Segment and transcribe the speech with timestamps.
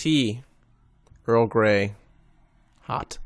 [0.00, 0.40] Tea,
[1.26, 1.92] Earl Grey,
[2.84, 3.18] hot.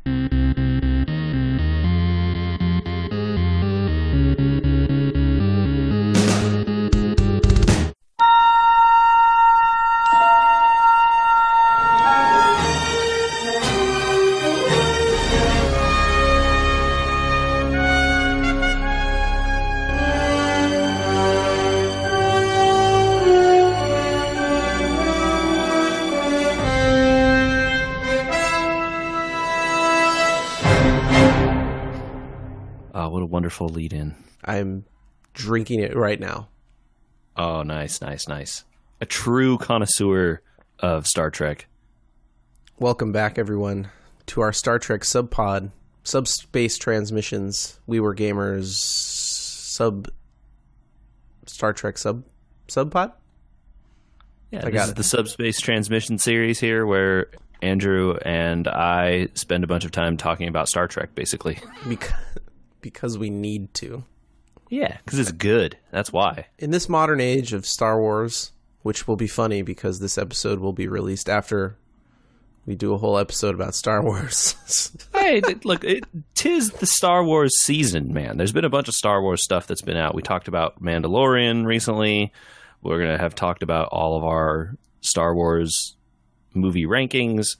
[35.55, 36.49] Drinking it right now.
[37.37, 38.65] Oh, nice, nice, nice.
[39.01, 40.43] A true connoisseur
[40.81, 41.69] of Star Trek.
[42.81, 43.87] Welcome back, everyone,
[44.27, 45.71] to our Star Trek subpod,
[46.03, 47.79] subspace transmissions.
[47.87, 50.11] We were gamers, sub
[51.47, 52.25] Star Trek sub
[52.67, 53.13] subpod.
[54.51, 54.97] Yeah, I this got is it.
[54.97, 57.29] the subspace transmission series here where
[57.63, 61.61] Andrew and I spend a bunch of time talking about Star Trek, basically.
[61.89, 62.13] Because
[62.81, 64.03] because we need to.
[64.75, 65.77] Yeah, because it's good.
[65.93, 66.47] That's why.
[66.59, 68.51] In this modern age of Star Wars,
[68.83, 71.77] which will be funny because this episode will be released after
[72.67, 74.57] we do a whole episode about Star Wars.
[75.15, 76.03] hey, look, it,
[76.35, 78.37] tis the Star Wars season, man.
[78.37, 80.15] There's been a bunch of Star Wars stuff that's been out.
[80.15, 82.33] We talked about Mandalorian recently.
[82.83, 85.95] We're going to have talked about all of our Star Wars
[86.53, 87.57] movie rankings.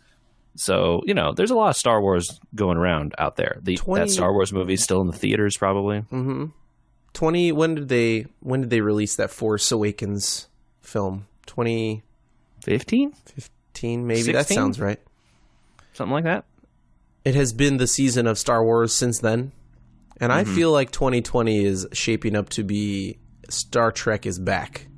[0.57, 3.59] So, you know, there's a lot of Star Wars going around out there.
[3.63, 6.01] The 20 that Star Wars movie is still in the theaters probably.
[6.01, 6.47] mm-hmm.
[7.15, 7.51] Twenty.
[7.53, 8.27] When did they?
[8.41, 10.49] When did they release that Force Awakens
[10.83, 11.27] film?
[11.47, 12.03] Twenty
[12.65, 13.13] 15?
[13.13, 14.33] fifteen, maybe.
[14.33, 15.01] That sounds right.
[15.93, 16.45] Something like that.
[17.25, 19.53] It has been the season of Star Wars since then,
[20.21, 23.19] and I feel like 2020 is shaping up to be
[23.49, 24.89] Star Trek is back.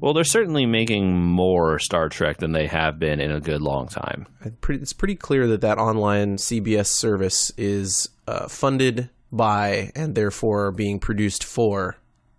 [0.00, 3.88] Well, they're certainly making more Star Trek than they have been in a good long
[3.88, 4.26] time.
[4.68, 10.98] It's pretty clear that that online CBS service is uh, funded by and therefore being
[10.98, 11.96] produced for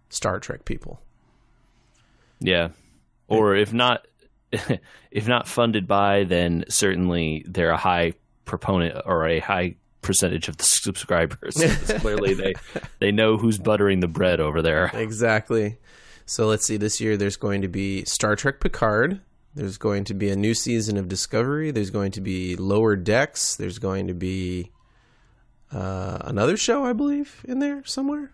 [0.10, 1.02] Star Trek people.
[2.40, 2.70] Yeah.
[3.28, 4.08] Or if not
[5.12, 8.14] if not funded by, then certainly they're a high
[8.46, 11.56] proponent or a high percentage of the subscribers.
[12.00, 12.54] Clearly they
[13.00, 14.92] they know who's buttering the bread over there.
[14.94, 15.78] Exactly.
[16.26, 16.78] So let's see.
[16.78, 19.22] This year there's going to be Star Trek Picard.
[19.56, 21.72] There's going to be a new season of Discovery.
[21.72, 23.56] There's going to be Lower Decks.
[23.56, 24.72] There's going to be
[25.72, 28.32] uh, another show, I believe, in there somewhere.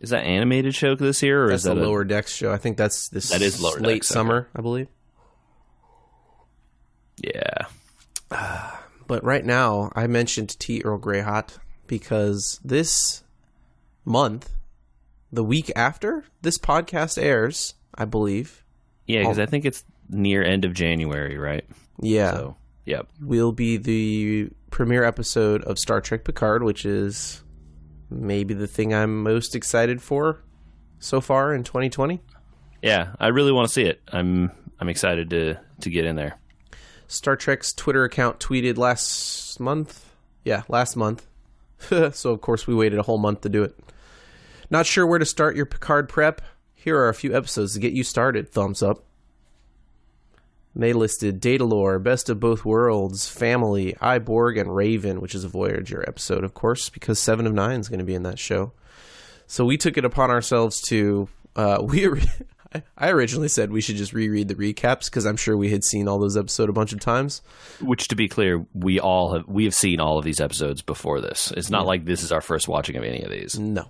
[0.00, 2.52] Is that animated show this year or That's is that a- Lower Decks show.
[2.52, 4.14] I think that's this That is Lower late Decks, okay.
[4.14, 4.88] summer, I believe.
[7.22, 7.66] Yeah.
[9.08, 13.22] But right now, I mentioned tea Earl Grey hot because this
[14.04, 14.50] month,
[15.30, 18.64] the week after this podcast airs, I believe,
[19.06, 21.64] Yeah, cuz I think it's near end of January, right?
[22.00, 23.06] yeah, So, yep.
[23.20, 27.42] will be the premiere episode of Star Trek Picard, which is
[28.10, 30.44] maybe the thing I'm most excited for
[30.98, 32.20] so far in 2020.
[32.82, 34.02] Yeah, I really want to see it.
[34.12, 36.38] I'm I'm excited to to get in there.
[37.08, 40.12] Star Trek's Twitter account tweeted last month.
[40.44, 41.26] Yeah, last month.
[42.12, 43.74] so, of course, we waited a whole month to do it.
[44.68, 46.42] Not sure where to start your Picard prep?
[46.74, 48.52] Here are a few episodes to get you started.
[48.52, 49.05] Thumbs up.
[50.78, 55.48] They listed Datalore, Best of Both Worlds, Family, I, Borg, and Raven, which is a
[55.48, 58.72] Voyager episode, of course, because Seven of Nine is going to be in that show.
[59.46, 61.28] So we took it upon ourselves to.
[61.56, 62.06] Uh, we
[62.98, 66.08] I originally said we should just reread the recaps because I'm sure we had seen
[66.08, 67.40] all those episodes a bunch of times.
[67.80, 71.22] Which, to be clear, we all have we have seen all of these episodes before
[71.22, 71.52] this.
[71.56, 73.58] It's not like this is our first watching of any of these.
[73.58, 73.88] No.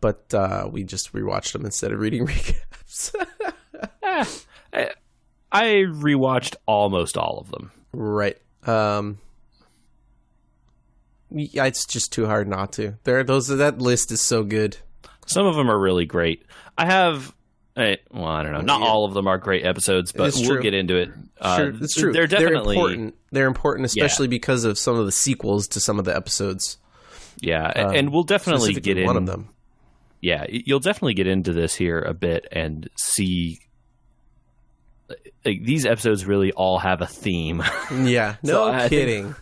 [0.00, 3.12] But uh, we just rewatched them instead of reading recaps.
[4.72, 4.90] I,
[5.52, 7.72] I rewatched almost all of them.
[7.92, 8.36] right.
[8.66, 9.18] Um,
[11.30, 12.94] yeah, it's just too hard not to.
[13.04, 14.78] There, those that list is so good.
[15.26, 16.44] Some of them are really great.
[16.76, 17.34] I have,
[17.76, 18.60] eh, well, I don't know.
[18.62, 18.86] Not Yeah.
[18.86, 21.10] all of them are great episodes, but we'll get into it.
[21.40, 22.12] Uh, Sure, it's true.
[22.12, 23.14] They're definitely, important.
[23.30, 26.78] They're important, especially because of some of the sequels to some of the episodes.
[27.40, 29.04] yeah, and we'll definitely get in.
[29.06, 29.50] one of them.
[30.20, 33.60] Yeah, you'll definitely get into this here a bit and see.
[35.44, 37.62] Like, these episodes really all have a theme.
[37.92, 39.34] Yeah, no So I think- kidding.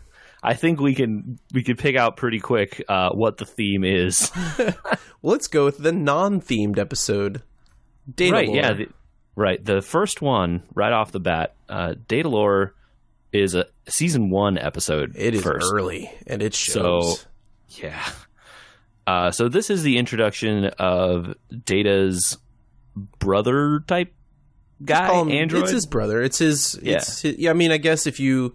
[0.43, 4.31] I think we can we can pick out pretty quick uh, what the theme is.
[5.23, 7.43] Let's go with the non-themed episode.
[8.15, 8.47] Data right?
[8.47, 8.57] lore.
[8.57, 8.73] Yeah.
[8.75, 8.89] The,
[9.35, 9.65] right.
[9.65, 12.73] The first one, right off the bat, uh, Datalore
[13.33, 15.15] is a season one episode.
[15.17, 15.67] it is first.
[15.73, 17.21] early and it shows.
[17.23, 17.27] So-
[17.83, 18.05] Yeah.
[19.05, 21.35] Uh, so this is the introduction of
[21.65, 22.39] Data's
[23.19, 24.13] brother type
[24.85, 25.63] guy him- android.
[25.65, 26.23] It's his brother.
[26.23, 26.79] It's his.
[26.83, 26.97] Yeah.
[26.97, 27.51] It's his, yeah.
[27.51, 28.55] I mean, I guess if you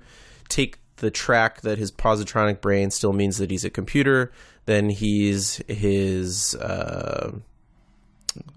[0.49, 4.31] take the track that his positronic brain still means that he's a computer,
[4.65, 6.55] then he's his.
[6.55, 7.31] Uh,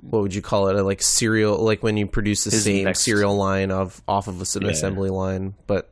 [0.03, 0.77] what would you call it?
[0.77, 4.29] A, like serial, like when you produce the His same next- serial line of off
[4.29, 4.71] of an Yeah.
[4.71, 5.91] assembly line, but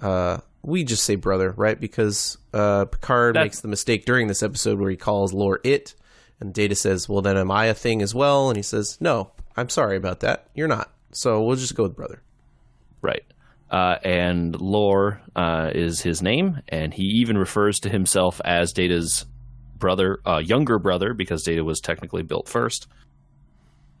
[0.00, 1.78] uh, we just say brother, right?
[1.78, 5.94] Because uh, Picard That- makes the mistake during this episode where he calls Lore it,
[6.40, 9.32] and Data says, "Well, then am I a thing as well?" And he says, "No,
[9.56, 10.48] I'm sorry about that.
[10.54, 10.92] You're not.
[11.12, 12.22] So we'll just go with brother."
[13.02, 13.24] Right.
[13.70, 19.26] Uh, and Lore uh, is his name, and he even refers to himself as Data's
[19.76, 22.86] brother, uh, younger brother, because Data was technically built first.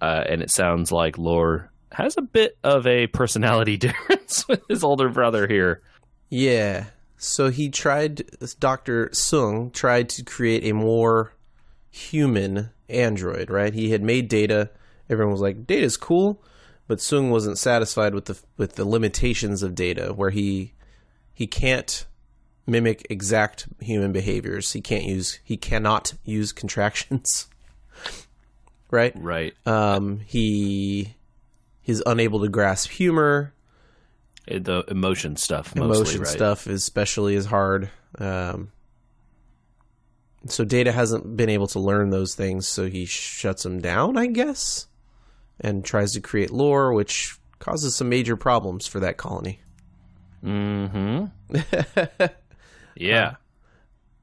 [0.00, 4.84] Uh, and it sounds like Lore has a bit of a personality difference with his
[4.84, 5.82] older brother here.
[6.28, 6.86] Yeah.
[7.16, 8.22] So he tried.
[8.58, 11.32] Doctor Soong tried to create a more
[11.90, 13.50] human android.
[13.50, 13.72] Right.
[13.72, 14.70] He had made Data.
[15.08, 16.42] Everyone was like, "Data's cool,"
[16.86, 20.74] but Soong wasn't satisfied with the with the limitations of Data, where he
[21.32, 22.06] he can't
[22.66, 24.72] mimic exact human behaviors.
[24.72, 25.40] He can't use.
[25.44, 27.48] He cannot use contractions.
[28.90, 29.12] right.
[29.16, 29.54] Right.
[29.66, 30.20] Um.
[30.26, 31.14] He
[31.82, 33.52] he's unable to grasp humor.
[34.46, 36.28] The emotion stuff, mostly, emotion right?
[36.28, 38.70] stuff especially is hard um,
[40.46, 44.26] so data hasn't been able to learn those things so he shuts them down i
[44.26, 44.86] guess
[45.60, 49.60] and tries to create lore which causes some major problems for that colony
[50.44, 51.26] Mm-hmm.
[52.96, 53.36] yeah.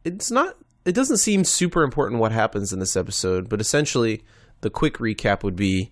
[0.04, 0.56] it's not
[0.86, 4.24] it doesn't seem super important what happens in this episode but essentially
[4.62, 5.92] the quick recap would be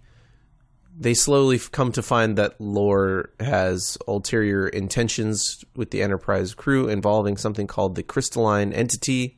[1.02, 7.38] they slowly come to find that lore has ulterior intentions with the enterprise crew involving
[7.38, 9.38] something called the crystalline entity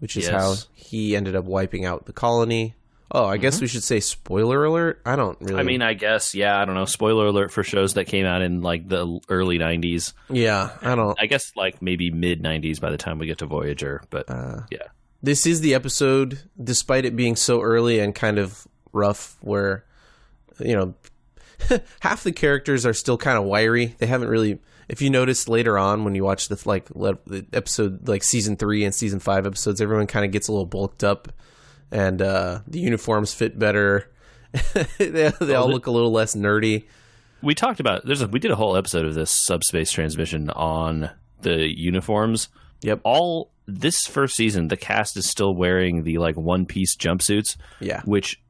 [0.00, 0.32] which is Yes.
[0.32, 2.74] how he ended up wiping out the colony
[3.12, 6.34] oh i guess we should say spoiler alert i don't really I mean, I guess,
[6.34, 6.84] yeah, I don't know.
[6.84, 10.12] Spoiler alert for shows that came out in like the early 90s.
[10.28, 13.46] yeah i don't I guess like maybe mid 90s by the time we get to
[13.46, 14.88] Voyager, but Uh, yeah.
[15.22, 19.84] this is the episode, despite it being so early and kind of rough, where
[20.58, 20.94] you know
[22.00, 23.94] half the characters are still kind of wiry.
[23.98, 24.58] They haven't really.
[24.88, 28.56] If you notice later on when you watch the like le- the episode like season
[28.56, 31.28] three and season five episodes, everyone kind of gets a little bulked up,
[31.90, 34.10] and uh, the uniforms fit better.
[34.98, 36.84] they they all look a little less nerdy.
[37.42, 41.10] We talked about there's a, we did a whole episode of this subspace transmission on
[41.42, 42.48] the uniforms.
[42.82, 43.00] Yep.
[43.04, 48.02] All this first season, the cast is still wearing the like one piece jumpsuits, Yeah.
[48.04, 48.40] which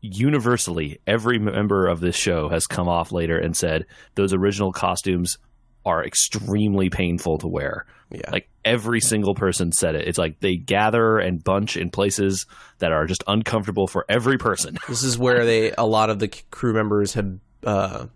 [0.00, 5.38] universally every member of this show has come off later and said those original costumes
[5.88, 7.86] are extremely painful to wear.
[8.10, 8.30] Yeah.
[8.30, 10.06] Like every single person said it.
[10.06, 12.46] It's like they gather and bunch in places
[12.78, 14.78] that are just uncomfortable for every person.
[14.88, 18.06] This is where they a lot of the crew members had uh,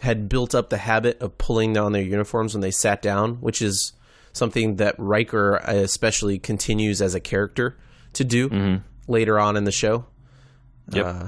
[0.00, 3.60] had built up the habit of pulling down their uniforms when they sat down, which
[3.60, 3.92] is
[4.32, 7.76] something that Riker especially continues as a character
[8.12, 10.06] to do later on in the show.
[10.90, 11.06] Yep.
[11.06, 11.26] Uh,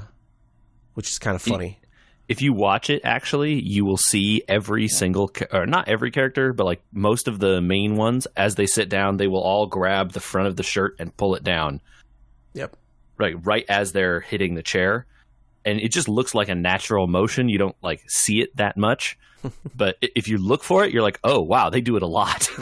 [0.93, 1.79] which is kind of funny.
[2.27, 6.65] If you watch it actually you will see every single or not every character but
[6.65, 10.19] like most of the main ones as they sit down they will all grab the
[10.19, 11.81] front of the shirt and pull it down
[12.53, 12.75] Yep.
[13.17, 15.05] right right as they're hitting the chair
[15.65, 19.17] and it just looks like a natural motion you don't like see it that much
[19.75, 22.49] but if you look for it you're like oh wow they do it a lot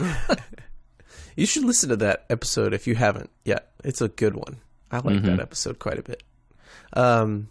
[1.36, 3.72] You should listen to that episode if you haven't yet.
[3.86, 4.57] It's a good one.
[4.91, 6.22] I like that episode quite a bit.
[6.91, 7.48] Um,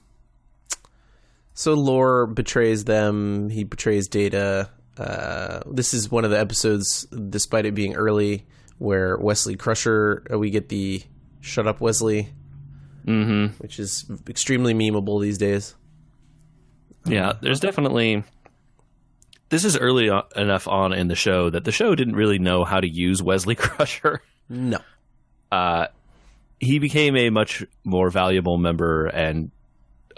[1.59, 3.51] so Lore betrays them.
[3.51, 4.71] He betrays Data.
[4.97, 8.47] Uh, this is one of the episodes, despite it being early,
[8.79, 10.23] where Wesley Crusher.
[10.33, 11.03] Uh, we get the
[11.41, 12.33] "Shut up, Wesley,"
[13.05, 15.75] mm-hmm which is extremely memeable these days.
[17.05, 18.23] Yeah, there's definitely.
[19.49, 22.79] This is early enough on in the show that the show didn't really know how
[22.79, 24.23] to use Wesley Crusher.
[24.49, 24.79] No.
[25.51, 25.89] Uh,
[26.61, 29.51] he became a much more valuable member and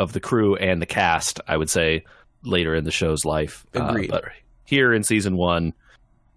[0.01, 1.41] of the crew and the cast.
[1.47, 2.05] I would say
[2.43, 3.65] later in the show's life.
[3.75, 4.25] Uh, but
[4.65, 5.75] here in season one,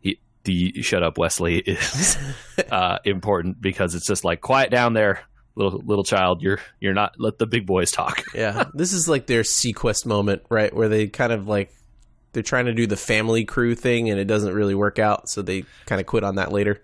[0.02, 2.18] he, the "Shut Up, Wesley" is
[2.72, 5.22] uh, important because it's just like quiet down there,
[5.56, 6.42] little little child.
[6.42, 8.24] You're you're not let the big boys talk.
[8.36, 10.76] Yeah, this is like their seaQuest moment, right?
[10.76, 11.74] Where they kind of like
[12.34, 15.42] they're trying to do the family crew thing, and it doesn't really work out, so
[15.42, 16.82] they kind of quit on that later.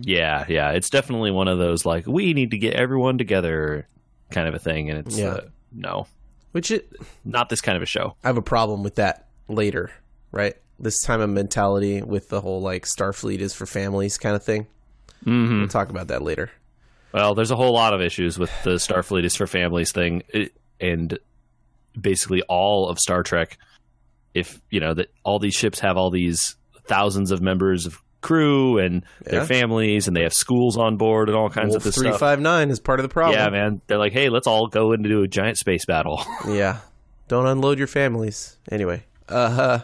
[0.00, 3.86] Yeah, yeah, it's definitely one of those like we need to get everyone together
[4.30, 5.28] kind of a thing, and it's Yeah.
[5.28, 5.40] uh,
[5.72, 6.06] no,
[6.52, 6.90] Which it,
[7.24, 8.14] not this kind of a show.
[8.24, 9.90] I have a problem with that later,
[10.32, 10.54] right?
[10.78, 14.66] This time of mentality with the whole like Starfleet is for families kind of thing.
[15.24, 15.58] Mm-hmm.
[15.58, 16.50] We'll talk about that later.
[17.12, 20.54] Well, there's a whole lot of issues with the Starfleet is for families thing, it,
[20.80, 21.18] and
[21.98, 23.58] basically all of Star Trek.
[24.34, 26.56] If you know that all these ships have all these
[26.86, 31.36] thousands of members of crew and their families, and they have schools on board and
[31.36, 32.20] all kinds Wolf of this three stuff.
[32.20, 33.38] five nine is part of the problem.
[33.38, 33.80] Yeah, man.
[33.86, 36.24] They're like, hey, let's all go into a giant space battle.
[36.48, 36.78] Yeah.
[37.28, 38.56] Don't unload your families.
[38.72, 39.78] Anyway, Uh huh.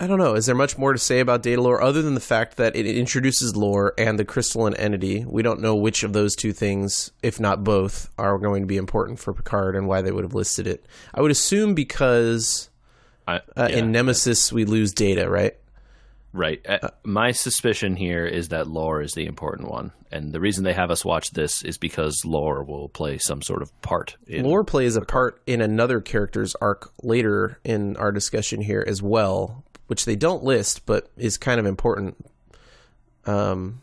[0.00, 0.34] I don't know.
[0.34, 2.86] Is there much more to say about data lore other than the fact that it
[2.86, 5.24] introduces lore and the crystalline entity?
[5.26, 8.76] We don't know which of those two things, if not both, are going to be
[8.76, 10.86] important for Picard and why they would have listed it.
[11.12, 12.70] I would assume because
[13.26, 13.78] I, uh, yeah.
[13.78, 15.56] in Nemesis we lose data, right?
[16.32, 16.64] Right.
[16.68, 20.74] Uh, My suspicion here is that lore is the important one, and the reason they
[20.74, 24.16] have us watch this is because lore will play some sort of part.
[24.26, 29.02] In, Lore plays a part in another character's arc later in our discussion here as
[29.02, 32.16] well, which they don't list, but is kind of important.
[33.24, 33.80] Um,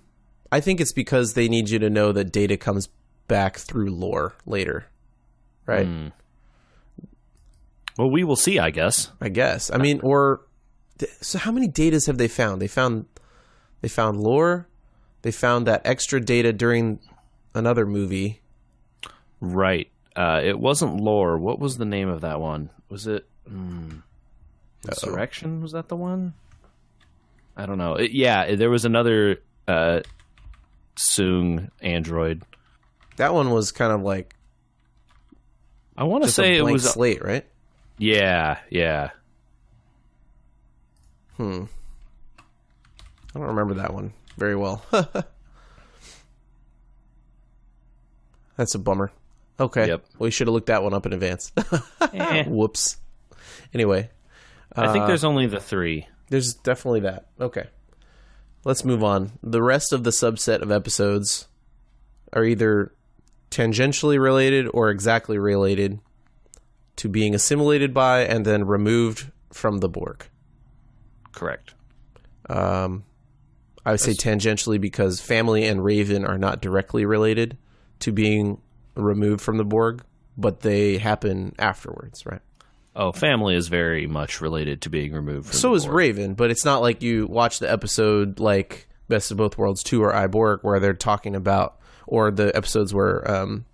[0.51, 2.89] I think it's because they need you to know that data comes
[3.27, 4.85] back through lore later,
[5.65, 5.87] right?
[5.87, 6.07] Hmm.
[7.97, 9.09] Well, we will see, I guess.
[9.19, 9.71] I guess.
[9.71, 10.41] I mean, or
[11.21, 12.61] so how many datas have they found?
[12.61, 13.05] They found
[13.81, 14.67] they found lore.
[15.21, 16.99] They found that extra data during
[17.53, 18.41] another movie.
[19.39, 19.89] Right.
[20.15, 21.37] Uh, it wasn't lore.
[21.37, 22.69] What was the name of that one?
[22.89, 23.97] Was it hmm,
[24.87, 25.61] Insurrection?
[25.61, 26.33] Was that the one?
[27.57, 27.95] I don't know.
[27.95, 30.01] It- yeah, there was another uh,
[30.95, 32.43] Soong android.
[33.17, 34.35] That one was kind of like
[35.97, 36.89] I want to say it was.
[36.89, 37.45] slate, right?
[37.97, 39.11] Yeah, yeah.
[41.37, 41.63] Hmm.
[43.35, 44.83] I don't remember that one very well.
[48.57, 49.11] That's a bummer.
[49.59, 49.87] Okay.
[49.87, 50.05] Yep.
[50.19, 51.51] We should have looked that one up in advance.
[52.13, 52.45] Eh.
[52.47, 52.97] Whoops.
[53.73, 54.09] Anyway,
[54.75, 56.07] I think Uh, there's only the three.
[56.29, 57.25] there's definitely that.
[57.41, 57.67] Okay.
[58.63, 59.33] Let's move on.
[59.43, 61.47] The rest of the subset of episodes
[62.33, 62.93] are either
[63.51, 65.99] tangentially related or exactly related
[66.97, 70.25] to being assimilated by and then removed from the Borg.
[71.35, 71.73] Correct.
[72.49, 73.03] Um,
[73.85, 77.57] I would say tangentially because family and Raven are not directly related
[77.99, 78.61] to being
[78.95, 80.03] removed from the Borg,
[80.37, 82.41] but they happen afterwards, right?
[82.95, 85.47] Oh, family is very much related to being removed.
[85.47, 85.95] From So the is board.
[85.97, 90.01] Raven, but it's not like you watch the episode like Best of Both Worlds 2
[90.01, 91.77] or I, Borg where they're talking about,
[92.07, 93.65] or the episodes where um,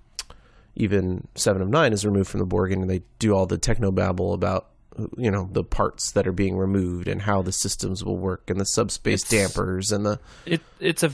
[0.75, 3.91] even Seven of Nine is removed from the Borg and they do all the techno
[3.91, 4.70] babble about
[5.17, 8.59] you know the parts that are being removed and how the systems will work and
[8.59, 11.11] the subspace It's- dampers and the It it's a,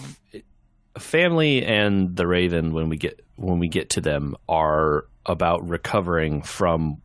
[0.95, 5.67] a family and the Raven when we get when we get to them are about
[5.67, 7.01] recovering from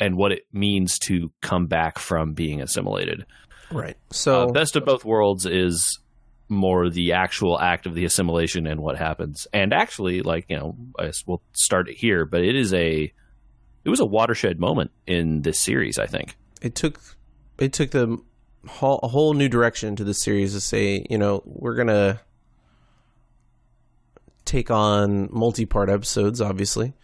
[0.00, 3.24] and what it means to come back from being assimilated.
[3.70, 3.96] right.
[4.10, 6.00] So uh, best of both worlds is
[6.48, 9.46] more the actual act of the assimilation and what happens.
[9.52, 13.12] And actually, like you know, I we'll start it here, but it is a
[13.84, 15.98] it was a watershed moment in this series.
[15.98, 16.36] I think.
[16.60, 17.00] it took
[17.58, 18.18] it took the
[18.64, 22.20] a whole new direction to the series to say, you know, we're gonna
[24.44, 26.94] take on multi-part episodes, obviously,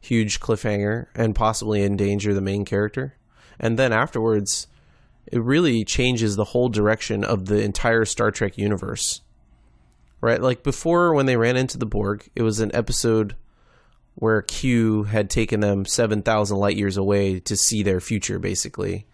[0.00, 3.16] huge cliffhanger, and possibly endanger the main character,
[3.58, 4.68] and then afterwards,
[5.26, 9.22] it really changes the whole direction of the entire Star Trek universe.
[10.20, 13.36] Right, like before, when they ran into the Borg, it was an episode
[14.20, 19.06] where Q had taken them seven thousand light years away to see their future, basically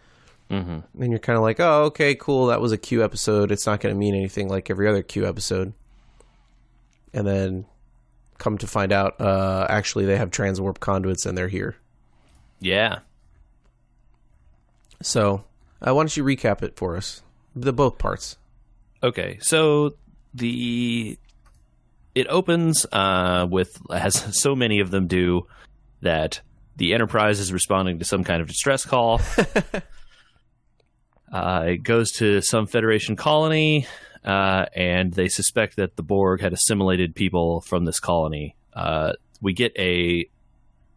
[0.50, 1.02] Mm-hmm.
[1.02, 2.46] and you're kind of like, oh, okay, cool.
[2.48, 3.50] That was a Q episode.
[3.50, 5.72] It's not going to mean anything like every other Q episode.
[7.14, 7.64] And then
[8.36, 11.76] come to find out, uh, actually, they have transwarp conduits and they're here.
[12.60, 12.98] Yeah.
[15.02, 15.44] So,
[15.80, 17.22] uh, why don't you recap it for us?
[17.56, 18.36] The both parts.
[19.02, 19.94] Okay, so
[20.34, 21.18] the
[22.14, 25.46] it opens uh, with as so many of them do
[26.00, 26.40] that
[26.76, 29.20] the Enterprise is responding to some kind of distress call.
[31.32, 33.86] uh, it goes to some Federation colony,
[34.24, 38.56] uh, and they suspect that the Borg had assimilated people from this colony.
[38.72, 40.28] Uh, we get a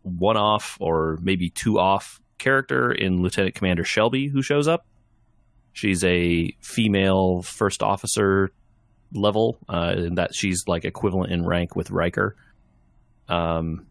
[0.02, 4.86] one-off or maybe two-off character in Lieutenant Commander Shelby who shows up.
[5.74, 8.52] She's a female first officer
[9.14, 12.36] level, uh, in that she's like equivalent in rank with Riker.
[13.28, 13.86] Um,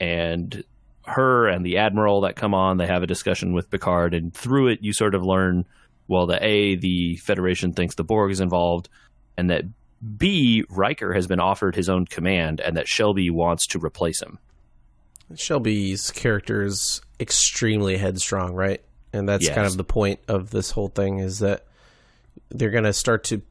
[0.00, 0.62] and
[1.04, 4.68] her and the admiral that come on, they have a discussion with Picard, and through
[4.68, 5.64] it, you sort of learn
[6.06, 8.88] well that a the Federation thinks the Borg is involved,
[9.36, 9.64] and that
[10.16, 14.38] b Riker has been offered his own command, and that Shelby wants to replace him.
[15.34, 18.80] Shelby's character is extremely headstrong, right?
[19.12, 19.54] And that's Yes.
[19.54, 21.66] kind of the point of this whole thing is that
[22.50, 23.42] they're going to start to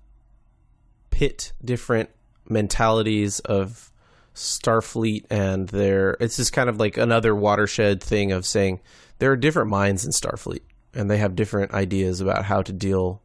[1.18, 2.10] pit different
[2.48, 3.92] mentalities of
[4.36, 8.80] Starfleet and their it's just kind of like another watershed thing of saying
[9.20, 10.62] there are different minds in Starfleet
[10.94, 13.22] and they have different ideas about how to deal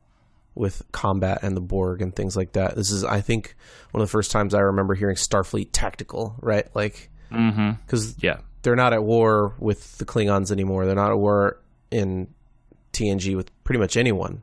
[0.54, 2.76] with combat and the Borg and things like that.
[2.76, 3.54] This is I think
[3.90, 6.66] one of the first times I remember hearing Starfleet tactical, right?
[6.74, 7.72] Like Mm-hmm.
[7.88, 8.38] cuz Yeah.
[8.62, 10.86] they're not at war with the Klingons anymore.
[10.86, 11.58] They're not at war
[11.90, 12.28] in
[12.94, 14.42] TNG with pretty much anyone.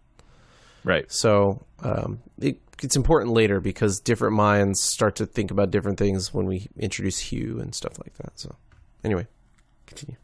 [0.84, 1.12] Right.
[1.12, 6.34] So um, it, it's important later because different minds start to think about different things
[6.34, 8.40] when we introduce Hugh and stuff like that.
[8.40, 8.56] So
[9.04, 9.28] anyway,
[9.86, 10.18] continue.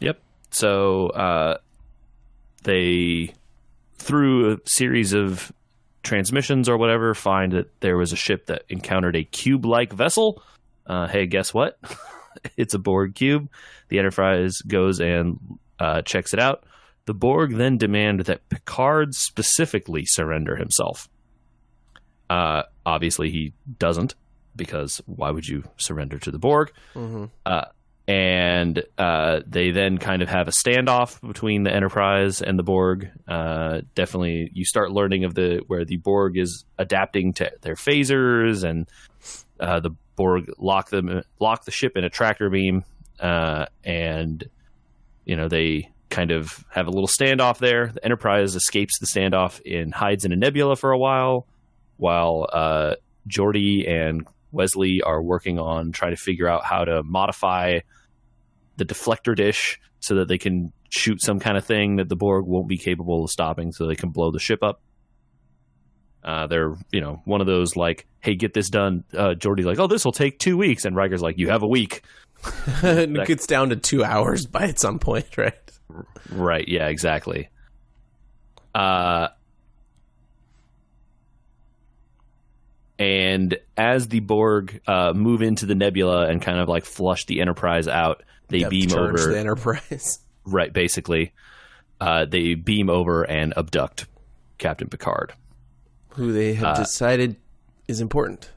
[0.00, 0.20] Yep.
[0.50, 1.58] So uh,
[2.62, 3.34] they,
[3.96, 5.52] through a series of
[6.02, 10.42] transmissions or whatever, find that there was a ship that encountered a cube-like vessel.
[10.86, 11.78] Uh, hey, guess what?
[12.56, 13.48] it's a Borg cube.
[13.88, 15.38] The Enterprise goes and
[15.78, 16.64] uh, checks it out.
[17.06, 21.08] The Borg then demand that Picard specifically surrender himself.
[22.34, 24.16] Uh, obviously, he doesn't,
[24.56, 26.72] because why would you surrender to the Borg?
[26.94, 27.26] Mm-hmm.
[27.46, 27.66] Uh,
[28.08, 33.08] and uh, they then kind of have a standoff between the Enterprise and the Borg.
[33.28, 38.68] Uh, definitely, you start learning of the where the Borg is adapting to their phasers,
[38.68, 38.88] and
[39.60, 42.82] uh, the Borg lock them lock the ship in a tractor beam,
[43.20, 44.42] uh, and
[45.24, 47.92] you know they kind of have a little standoff there.
[47.94, 51.46] The Enterprise escapes the standoff and hides in a nebula for a while,
[51.96, 52.94] while uh,
[53.28, 57.80] Geordi and Wesley are working on trying to figure out how to modify
[58.76, 62.46] the deflector dish so that they can shoot some kind of thing that the Borg
[62.46, 64.80] won't be capable of stopping, so they can blow the ship up.
[66.22, 69.78] Uh, they're, you know, one of those like, "Hey, get this done." Uh, Geordi's like,
[69.78, 72.02] "Oh, this will take two weeks," and Riker's like, "You have a week."
[72.82, 75.54] it gets down to two hours by at some point, right?
[76.30, 76.66] Right.
[76.66, 76.88] Yeah.
[76.88, 77.48] Exactly.
[78.74, 79.28] Uh,
[82.98, 87.40] and as the Borg uh, move into the nebula and kind of like flush the
[87.40, 89.16] Enterprise out, they Depth beam over.
[89.16, 90.20] the Enterprise.
[90.44, 90.72] right.
[90.72, 91.32] Basically,
[92.00, 94.06] uh, they beam over and abduct
[94.58, 95.32] Captain Picard.
[96.10, 97.36] Who they have decided
[97.88, 98.50] is important.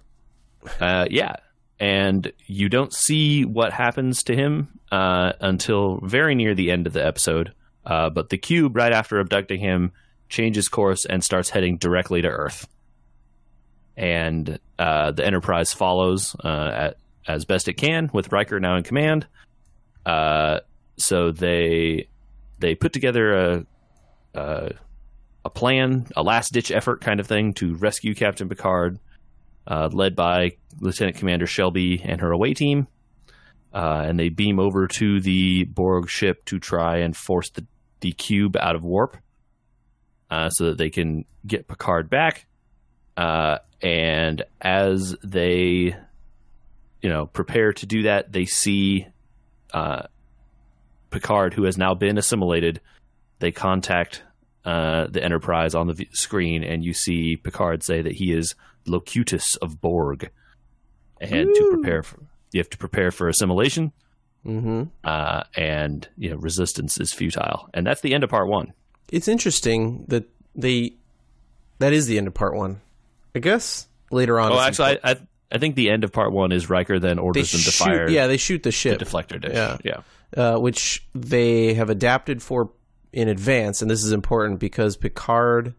[0.80, 1.38] Uh, yeah.
[1.80, 6.94] And you don't see what happens to him uh, until very near the end of
[6.94, 7.54] the episode.
[7.86, 9.92] Uh, but the cube, right after abducting him,
[10.30, 12.68] changes course and starts heading directly to Earth.
[13.98, 18.84] And uh, the Enterprise follows uh, at, as best it can, with Riker now in
[18.84, 19.28] command.
[20.06, 20.60] Uh,
[20.98, 22.08] so they
[22.60, 23.66] they put together a,
[24.36, 24.72] a
[25.46, 29.00] a plan, a last ditch effort kind of thing to rescue Captain Picard
[29.66, 32.88] uh, led by Lieutenant Commander Shelby and her away team.
[33.74, 37.66] Uh, and they beam over to the Borg ship to try and force the,
[38.00, 39.18] the cube out of warp
[40.30, 42.46] uh, so that they can get Picard back.
[43.18, 45.96] Uh, and as they,
[47.02, 49.08] you know, prepare to do that, they see
[49.74, 50.04] uh,
[51.10, 52.80] Picard, who has now been assimilated.
[53.40, 54.24] They contact
[54.66, 58.56] uh, the Enterprise on the v- screen, and you see Picard say that he is
[58.86, 60.30] Locutus of Borg,
[61.20, 62.20] and to prepare for
[62.54, 63.92] you have to prepare for assimilation,
[64.46, 64.84] Mm-hmm.
[65.04, 68.72] uh, and you know resistance is futile, and that's the end of part one.
[69.12, 70.26] It's interesting that
[70.56, 70.94] they
[71.80, 72.80] that is the end of part one.
[73.38, 74.52] I guess later on.
[74.52, 75.18] Oh, actually, I, I
[75.52, 77.84] I think the end of part one is Riker then orders them to shoot.
[77.84, 79.54] fire Yeah, they shoot the ship, the deflector dish.
[79.54, 79.78] Yeah.
[79.84, 80.02] yeah,
[80.36, 82.72] uh, which they have adapted for
[83.14, 85.74] in advance, and this is important because Picard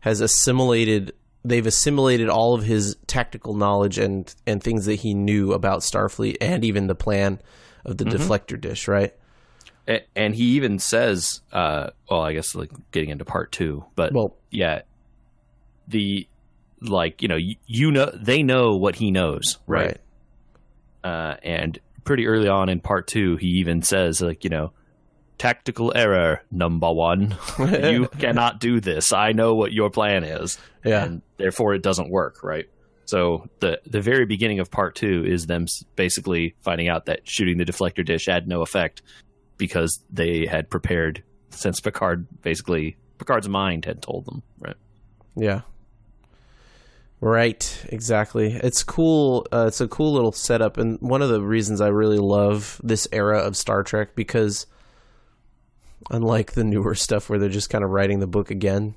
[0.00, 1.12] has assimilated.
[1.44, 6.36] They've assimilated all of his tactical knowledge and and things that he knew about Starfleet,
[6.40, 7.40] and even the plan
[7.84, 8.88] of the deflector dish.
[8.88, 9.14] Right?
[10.14, 14.36] And he even says, uh, well, I guess like getting into part two, but Well,
[14.48, 14.82] yeah,
[15.88, 16.28] the
[16.82, 19.98] like you know you, you know they know what he knows, right?
[21.04, 21.12] right.
[21.12, 24.72] Uh, and pretty early on in part two, he even says like you know
[25.38, 29.12] tactical error number one, you cannot do this.
[29.12, 31.04] I know what your plan is, Yeah.
[31.04, 32.68] and therefore it doesn't work, right?
[33.04, 35.66] So the the very beginning of part two is them
[35.96, 39.02] basically finding out that shooting the deflector dish had no effect
[39.58, 44.76] because they had prepared since Picard basically Picard's mind had told them, right?
[45.36, 45.62] Yeah.
[47.22, 48.52] Right, exactly.
[48.52, 49.46] It's cool.
[49.52, 53.06] Uh, it's a cool little setup, and one of the reasons I really love this
[53.12, 54.66] era of Star Trek because,
[56.10, 58.96] unlike the newer stuff where they're just kind of writing the book again,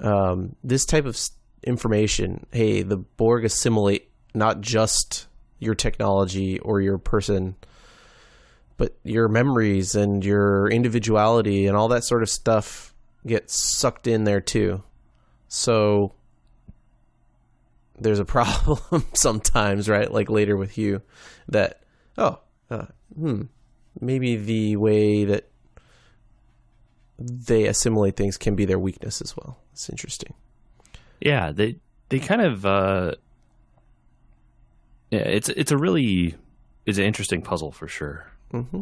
[0.00, 1.16] um, this type of
[1.62, 5.28] information, hey, the Borg assimilate not just
[5.60, 7.54] your technology or your person,
[8.78, 12.92] but your memories and your individuality and all that sort of stuff
[13.24, 14.82] gets sucked in there too.
[15.46, 16.14] So
[17.98, 20.10] there's a problem sometimes, right?
[20.10, 21.02] Like later with Hugh,
[21.48, 21.80] that
[22.18, 23.42] oh, uh, hmm,
[24.00, 25.48] maybe the way that
[27.18, 29.58] they assimilate things can be their weakness as well.
[29.72, 30.34] It's interesting.
[31.20, 31.76] Yeah, they
[32.08, 33.14] they kind of uh,
[35.10, 36.34] yeah, it's it's a really
[36.86, 38.30] it's an interesting puzzle for sure.
[38.52, 38.80] Mm-hmm.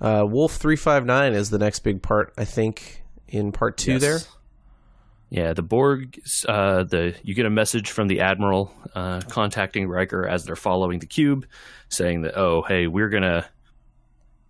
[0.00, 3.92] Uh, Wolf three five nine is the next big part, I think, in part two.
[3.92, 4.00] Yes.
[4.00, 4.18] There,
[5.30, 6.20] Yeah, the Borg.
[6.46, 10.98] Uh, the you get a message from the admiral uh, contacting Riker as they're following
[10.98, 11.46] the cube,
[11.88, 13.46] saying that oh hey we're gonna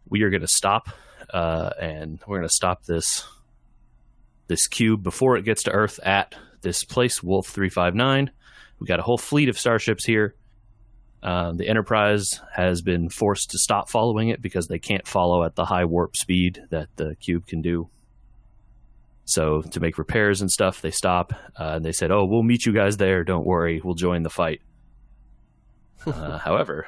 [0.09, 0.89] we are gonna stop
[1.35, 3.27] uh, and we're gonna stop this
[4.49, 8.31] this cube before it gets to Earth at this place Wolf three five nine.
[8.79, 10.35] We got a whole fleet of starships here.
[11.23, 15.55] Um, the Enterprise has been forced to stop following it because they can't follow at
[15.55, 17.91] the high warp speed that the cube can do.
[19.31, 22.67] So to make repairs and stuff, they stop uh, and they said, "Oh, we'll meet
[22.67, 23.23] you guys there.
[23.25, 24.61] Don't worry, we'll join the fight."
[26.07, 26.87] uh, however,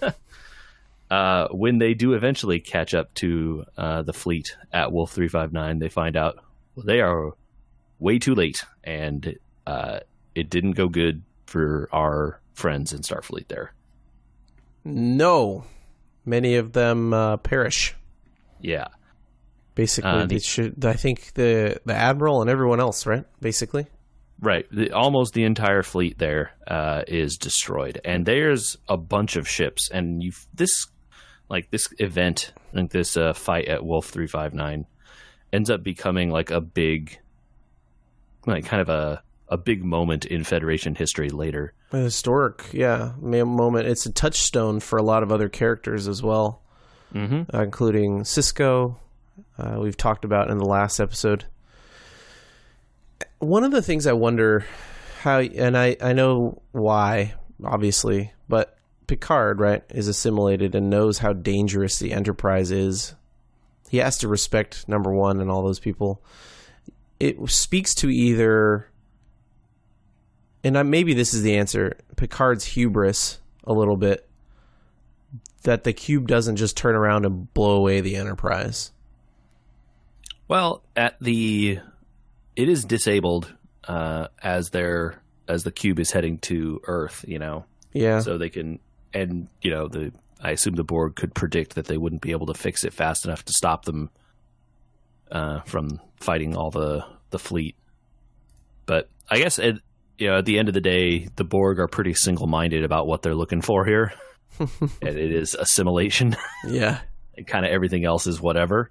[1.10, 5.52] uh, when they do eventually catch up to uh, the fleet at Wolf Three Five
[5.52, 6.36] Nine, they find out
[6.74, 7.32] well, they are
[7.98, 10.00] way too late, and uh,
[10.34, 13.48] it didn't go good for our friends in Starfleet.
[13.48, 13.72] There,
[14.84, 15.64] no,
[16.24, 17.94] many of them uh, perish.
[18.60, 18.88] yeah,
[19.74, 20.84] Basically, Uh, the- should.
[20.84, 23.24] I think the the admiral and everyone else, right?
[23.40, 23.86] Basically,
[24.42, 24.66] Right.
[24.72, 29.90] The, almost the entire fleet there uh, is destroyed, and there's a bunch of ships.
[29.90, 30.86] And you this
[31.48, 34.86] like this event, like this uh, fight at Wolf three five nine,
[35.52, 37.18] ends up becoming like a big,
[38.46, 41.74] like kind of a a big moment in Federation history later.
[41.92, 43.88] a historic, yeah, moment.
[43.88, 46.62] It's a touchstone for a lot of other characters as well,
[47.14, 47.54] Mm-hmm.
[47.54, 48.96] uh, including Sisko.
[49.58, 51.46] Uh, we've talked about in the last episode.
[53.38, 54.66] One of the things I wonder
[55.22, 61.32] how, and I I know why, obviously, but Picard, right, is assimilated and knows how
[61.32, 63.14] dangerous the Enterprise is.
[63.88, 66.22] He has to respect number one and all those people.
[67.18, 68.88] It speaks to either,
[70.62, 74.28] and I, maybe this is the answer: Picard's hubris a little bit
[75.62, 78.92] that the cube doesn't just turn around and blow away the Enterprise.
[80.50, 81.78] Well, at the
[82.56, 83.54] it is disabled
[83.86, 87.24] uh, as their as the cube is heading to Earth.
[87.28, 88.80] You know, Yeah, so they can
[89.14, 92.46] and you know the I assume the Borg could predict that they wouldn't be able
[92.46, 94.10] to fix it fast enough to stop them
[95.30, 97.76] uh, from fighting all the the fleet.
[98.86, 99.76] But I guess at
[100.18, 103.06] you know at the end of the day, the Borg are pretty single minded about
[103.06, 104.14] what they're looking for here,
[104.58, 104.68] and
[105.00, 106.34] it is assimilation.
[106.66, 107.02] yeah.
[107.36, 108.90] and kind of everything else is whatever.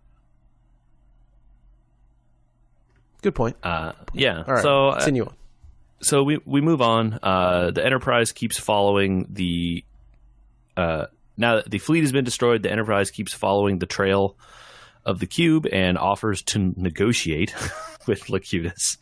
[3.21, 3.57] Good point.
[3.63, 4.43] Uh, yeah.
[4.47, 5.33] All right, So uh, continue on.
[6.01, 7.19] so we we move on.
[7.21, 9.83] Uh, the Enterprise keeps following the.
[10.77, 11.05] Uh,
[11.37, 14.37] now that the fleet has been destroyed, the Enterprise keeps following the trail
[15.05, 17.53] of the cube and offers to negotiate
[18.07, 18.97] with Locutus.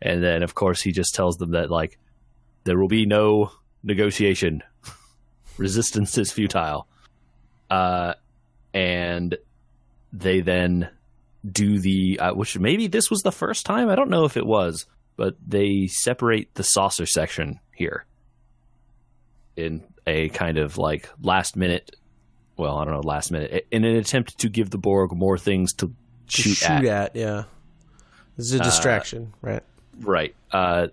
[0.00, 1.98] And then, of course, he just tells them that like
[2.64, 4.62] there will be no negotiation.
[5.58, 6.86] Resistance is futile.
[7.70, 8.14] Uh,
[8.74, 9.36] and
[10.12, 10.88] they then
[11.50, 13.88] do the uh, which maybe this was the first time.
[13.88, 18.04] I don't know if it was, but they separate the saucer section here
[19.56, 21.96] in a kind of like last minute.
[22.56, 25.72] Well, I don't know, last minute in an attempt to give the Borg more things
[25.74, 25.94] to To
[26.28, 26.84] shoot, shoot at.
[26.84, 27.16] at.
[27.16, 27.44] yeah.
[28.36, 29.62] This is a distraction, right?
[30.00, 30.34] Right.
[30.50, 30.88] Uh,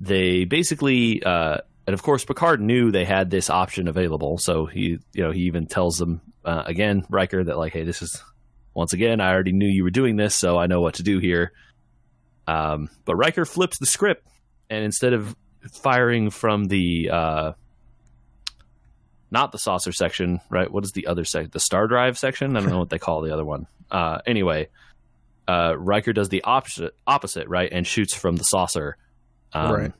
[0.00, 4.98] they basically, uh, and of course, Picard knew they had this option available, so he,
[5.12, 8.22] you know, he even tells them uh, again, Riker, that like, hey, this is
[8.76, 11.18] once again, I already knew you were doing this, so I know what to do
[11.18, 11.52] here.
[12.46, 14.28] Um, but Riker flips the script,
[14.68, 15.34] and instead of
[15.72, 17.52] firing from the uh,
[19.30, 20.70] not the saucer section, right?
[20.70, 21.50] What is the other section?
[21.54, 22.54] The star drive section?
[22.54, 23.66] I don't know what they call the other one.
[23.90, 24.68] Uh, anyway,
[25.48, 28.98] uh, Riker does the opposite, opposite, right, and shoots from the saucer.
[29.54, 29.92] Um, Right.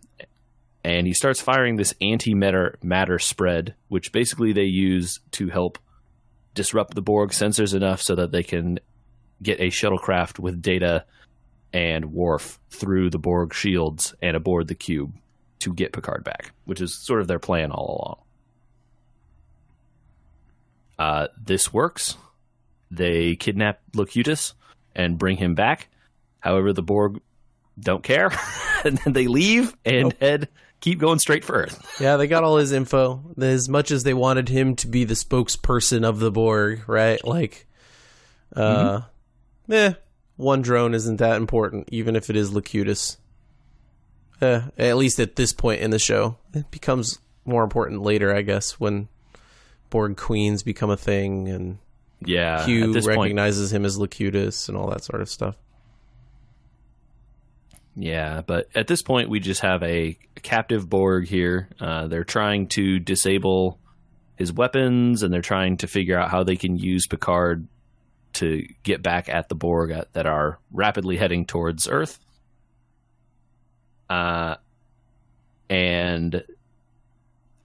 [0.84, 5.78] And he starts firing this anti-matter matter spread, which basically they use to help
[6.56, 8.80] disrupt the Borg sensors enough so that they can
[9.40, 11.04] get a shuttlecraft with data
[11.72, 15.14] and Worf through the Borg shields and aboard the cube
[15.60, 18.18] to get Picard back, which is sort of their plan all
[20.98, 21.08] along.
[21.08, 22.16] Uh, this works.
[22.90, 24.54] They kidnap Locutus
[24.94, 25.88] and bring him back.
[26.40, 27.20] However, the Borg
[27.78, 28.30] don't care,
[28.84, 30.14] and then they leave and Nope.
[30.20, 30.48] head
[30.80, 31.98] keep going straight for Earth.
[32.00, 33.22] Yeah, they got all his info.
[33.40, 37.22] As much as they wanted him to be the spokesperson of the Borg, right?
[37.24, 37.66] Like,
[38.54, 39.00] uh,
[39.68, 39.72] Mm-hmm.
[39.72, 39.92] eh,
[40.36, 43.16] one drone isn't that important, even if it is Locutus.
[44.40, 48.42] Uh, at least at this point in the show, it becomes more important later, I
[48.42, 49.08] guess, when
[49.88, 51.78] Borg queens become a thing and
[52.24, 55.56] Yeah, Hugh this point, recognizes him as Locutus and all that sort of stuff.
[57.96, 61.70] Yeah, but at this point, we just have a captive Borg here.
[61.80, 63.78] Uh, they're trying to disable
[64.36, 67.66] his weapons, and they're trying to figure out how they can use Picard
[68.34, 72.18] to get back at the Borg at, that are rapidly heading towards Earth.
[74.10, 74.56] Uh,
[75.70, 76.44] and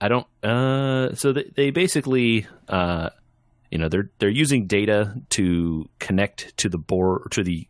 [0.00, 0.26] I don't.
[0.42, 3.10] Uh, so they, they basically, uh,
[3.70, 7.68] you know, they're they're using data to connect to the Borg to the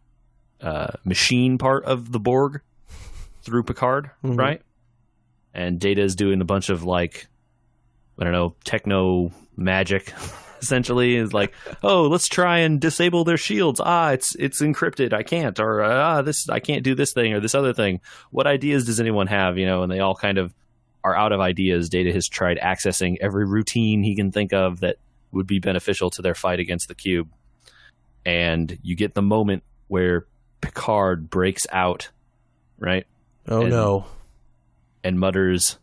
[0.63, 2.61] uh, machine part of the Borg
[3.43, 4.39] through Picard, Mhm.
[4.39, 4.63] right?
[5.55, 7.27] And Data is doing a bunch of like,
[8.19, 10.13] I don't know, techno magic.
[10.63, 13.81] Essentially, is like, oh, let's try and disable their shields.
[13.85, 15.13] Ah, it's it's encrypted.
[15.13, 18.01] I can't, or ah, this I can't do this thing or this other thing.
[18.31, 19.59] What ideas does anyone have?
[19.59, 20.55] You know, and they all kind of
[21.03, 21.89] are out of ideas.
[21.89, 24.99] Data has tried accessing every routine he can think of that
[25.33, 27.29] would be beneficial to their fight against the cube.
[28.25, 30.27] And you get the moment where
[30.63, 32.09] Picard breaks out,
[32.79, 33.07] right?
[33.47, 34.07] Oh And- no.
[35.05, 35.79] And mutters,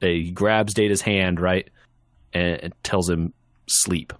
[0.00, 1.70] he grabs Data's hand, right?
[2.34, 3.32] And, and tells him,
[3.68, 4.12] sleep.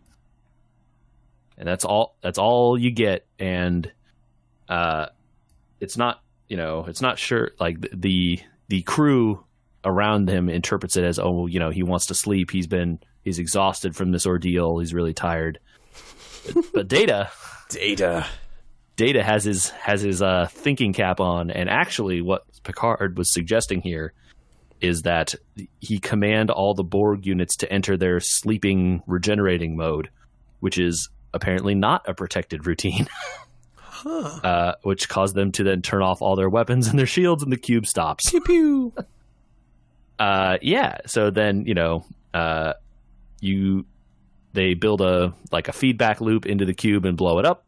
[1.58, 3.26] And that's all, that's all you get.
[3.40, 3.90] And,
[4.68, 5.06] uh,
[5.80, 9.42] it's not, you know, it's not sure, like the, the, the crew
[9.84, 12.52] around him interprets it as, oh, you know, he wants to sleep.
[12.52, 14.78] He's been, he's exhausted from this ordeal.
[14.78, 15.58] He's really tired.
[16.54, 17.30] But, but Data,
[17.68, 18.26] Data.
[19.02, 23.82] Data has his has his uh, thinking cap on, and actually, what Picard was suggesting
[23.82, 24.12] here
[24.80, 25.34] is that
[25.80, 30.08] he command all the Borg units to enter their sleeping regenerating mode,
[30.60, 33.08] which is apparently not a protected routine,
[33.76, 34.38] Huh.
[34.44, 37.50] uh, which caused them to then turn off all their weapons and their shields, and
[37.50, 38.30] the cube stops.
[38.30, 38.92] Pew pew.
[40.16, 40.98] Uh, yeah.
[41.06, 42.74] So then you know, uh,
[43.40, 43.84] you
[44.52, 47.64] they build a like a feedback loop into the cube and blow it up,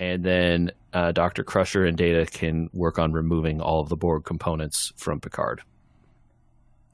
[0.00, 4.24] and then uh, Doctor Crusher and Data can work on removing all of the Borg
[4.24, 5.62] components from Picard.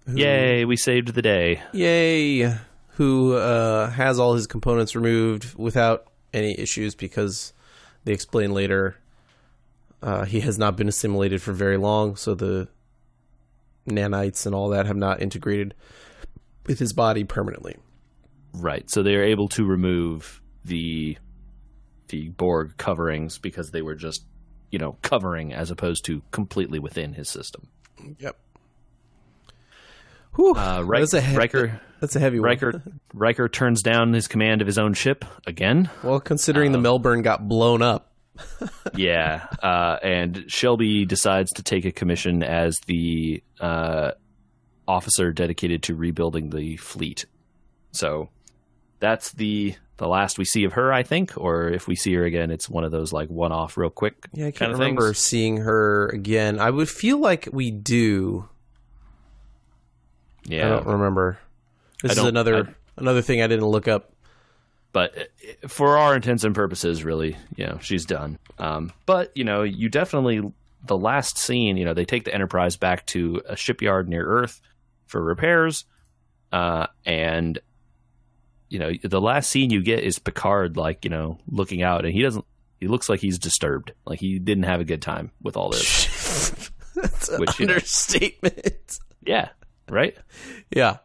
[0.06, 0.64] Who- Yay!
[0.64, 1.62] We saved the day.
[1.72, 2.56] Yay.
[2.94, 7.52] Who uh, has all his components removed without any issues because
[8.04, 8.96] they explain later
[10.02, 12.68] uh, he has not been assimilated for very long, so the
[13.88, 15.74] nanites and all that have not integrated
[16.66, 17.76] with his body permanently.
[18.52, 18.88] Right.
[18.90, 21.16] So they are able to remove the
[22.10, 24.24] the Borg coverings because they were just
[24.70, 27.68] you know covering as opposed to completely within his system.
[28.18, 28.36] Yep.
[30.36, 32.46] Whew, Uh, Ri- that's a he- Riker That's a heavy one.
[32.48, 35.90] Riker Riker turns down his command of his own ship again.
[36.02, 38.12] Well, considering the Um, Melbourne got blown up,
[38.94, 44.12] yeah, uh, and Shelby decides to take a commission as the uh,
[44.88, 47.26] officer dedicated to rebuilding the fleet.
[47.92, 48.30] So
[49.00, 51.32] that's the the last we see of her, I think.
[51.36, 54.14] Or if we see her again, it's one of those like one off, real quick.
[54.32, 55.18] yeah, I can't remember things.
[55.18, 56.58] seeing her again.
[56.58, 58.48] I would feel like we do.
[60.44, 61.38] Yeah, I don't remember.
[62.02, 64.12] This is don't- another I- another thing I didn't look up.
[64.92, 68.38] but uh, for our intents and purposes, really, you know, she's done.
[68.58, 70.40] Um, but you know, you definitely
[70.86, 71.76] the last scene.
[71.76, 74.60] You know, they take the Enterprise back to a shipyard near Earth
[75.06, 75.84] for repairs,
[76.52, 77.58] uh, and
[78.70, 82.14] you know, the last scene you get is Picard, like you know, looking out, and
[82.14, 82.44] he doesn't.
[82.78, 86.70] He looks like he's disturbed, like he didn't have a good time with all this.
[86.94, 87.74] That's an Which, you know.
[87.74, 88.98] understatement.
[89.22, 89.50] yeah,
[89.90, 90.16] right.
[90.74, 90.98] yeah,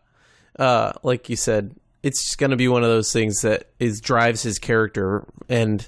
[0.58, 4.00] uh, like you said, it's just going to be one of those things that is
[4.00, 5.86] drives his character, and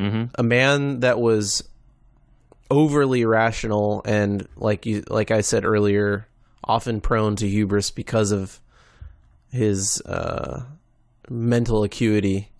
[0.00, 1.62] hmm a man that was
[2.70, 6.26] overly rational and like you like I said earlier,
[6.64, 8.60] often prone to hubris because of
[9.52, 10.64] his uh,
[11.30, 12.50] mental acuity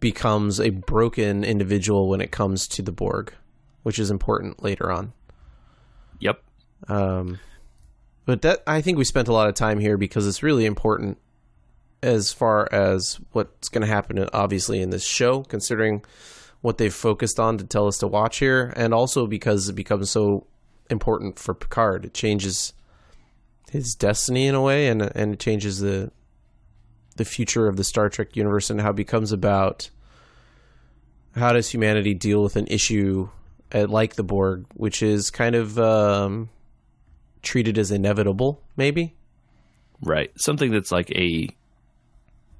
[0.00, 3.32] becomes a broken individual when it comes to the Borg,
[3.82, 5.12] which is important later on.
[6.20, 6.42] Yep.
[6.88, 7.38] Um,
[8.24, 11.18] but that I think we spent a lot of time here because it's really important
[12.02, 16.04] as far as what's going to happen, obviously, in this show, considering
[16.60, 20.10] what they've focused on to tell us to watch here, and also because it becomes
[20.10, 20.46] so
[20.90, 22.04] important for Picard.
[22.04, 22.72] It changes
[23.70, 26.10] his destiny in a way, and and it changes the
[27.16, 29.90] the future of the Star Trek universe and how it becomes about
[31.34, 33.28] how does humanity deal with an issue
[33.74, 36.48] uh, like the Borg, which is kind of um,
[37.42, 39.14] treated as inevitable, maybe.
[40.00, 40.30] Right.
[40.36, 41.48] Something that's like a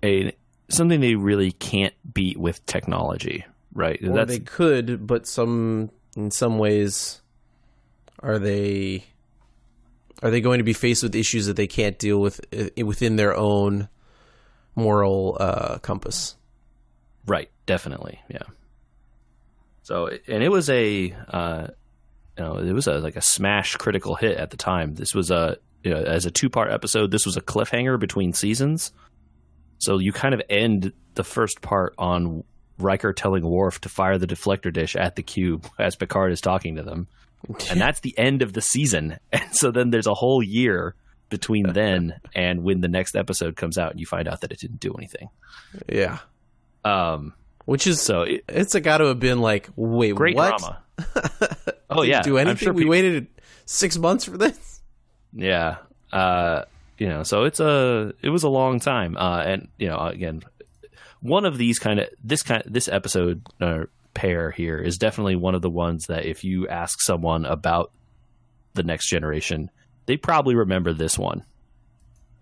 [0.03, 0.33] a
[0.69, 3.45] something they really can't beat with technology.
[3.73, 4.03] Right.
[4.03, 7.21] Or that's they could, but some in some ways
[8.21, 9.05] Are they
[10.23, 13.17] are they going to be faced with issues that they can't deal with uh, within
[13.17, 13.89] their own
[14.77, 16.37] moral uh, compass?
[17.27, 18.45] Right, definitely, yeah.
[19.83, 21.69] So, and it was a, uh,
[22.39, 24.95] you know, it was a, like a smash critical hit at the time.
[24.95, 27.11] This was a, you know, as a two part episode.
[27.11, 28.93] This was a cliffhanger between seasons.
[29.79, 32.45] So you kind of end the first part on
[32.79, 36.77] Riker telling Worf to fire the deflector dish at the cube as Picard is talking
[36.77, 37.09] to them.
[37.71, 39.19] And that's the end of the season.
[39.33, 40.95] And so then there's a whole year
[41.29, 44.61] between then and when the next episode comes out and you find out that it
[44.61, 45.29] didn't do anything.
[45.89, 46.19] Yeah.
[46.85, 47.35] Um
[47.65, 50.59] Which is so it, it's got to have been like, wait, great what?
[50.59, 50.83] drama.
[51.91, 52.23] oh yeah.
[52.23, 52.51] do anything?
[52.51, 53.27] I'm sure we people- waited
[53.65, 54.81] six months for this.
[55.33, 55.77] Yeah.
[56.13, 56.63] Uh,
[56.99, 59.17] you know, so it's a it was a long time.
[59.17, 60.43] Uh, and you know, again,
[61.21, 63.85] one of these kind of this kind this episode uh,
[64.15, 67.93] pair here is definitely one of the ones that if you ask someone about
[68.75, 69.71] the next generation,
[70.07, 71.45] they probably remember this one.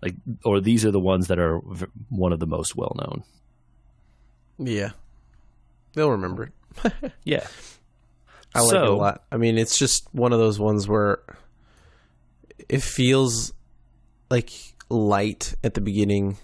[0.01, 3.23] Like, or these are the ones that are v- one of the most well known.
[4.57, 4.91] Yeah,
[5.93, 6.51] they'll remember
[6.83, 6.93] it.
[7.23, 7.45] Yeah.
[8.53, 9.23] I like it a lot.
[9.31, 11.19] I mean, it's just one of those ones where
[12.69, 13.51] it feels
[14.29, 14.49] like
[14.87, 16.37] light at the beginning,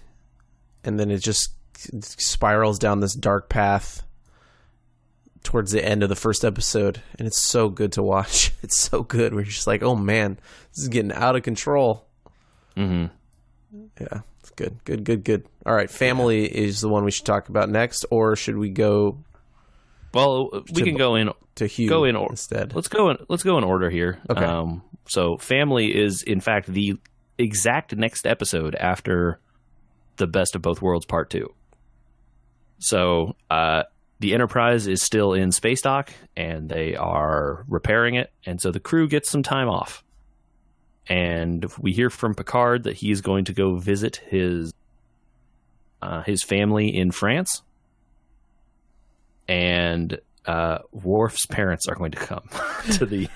[0.84, 1.52] and then it just
[2.00, 4.02] spirals down this dark path
[5.42, 8.52] towards the end of the first episode, and it's so good to watch.
[8.62, 9.34] It's so good.
[9.34, 10.38] We're just like, oh man,
[10.70, 12.06] this is getting out of control.
[12.76, 13.06] Mm-hmm.
[14.00, 15.46] Yeah, it's good, good, good, good.
[15.66, 19.18] All right, family is the one we should talk about next, or should we go
[20.14, 22.74] Well, we To- can go in to Hugh Go in or- instead?
[22.74, 23.18] Let's go in.
[23.28, 24.20] Let's go in order here.
[24.30, 24.44] Okay.
[24.44, 26.98] Um, so, family is in fact the
[27.36, 29.40] exact next episode after
[30.18, 31.52] the Best of Both Worlds Part Two.
[32.78, 33.84] So, uh,
[34.22, 38.80] the Enterprise is still in space dock, and they are repairing it, and so the
[38.80, 40.02] crew gets some time off.
[41.08, 44.72] And we hear from Picard that he is going to go visit his
[46.00, 47.62] uh, his family in France,
[49.48, 52.48] and uh, Worf's parents are going to come
[52.92, 53.28] to the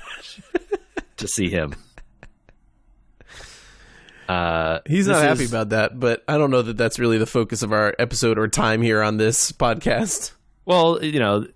[1.17, 1.75] to see him.
[4.29, 7.27] Uh, He's not happy is- about that, but I don't know that that's really the
[7.27, 10.33] focus of our episode or time here on this podcast.
[10.67, 11.47] Well, you know,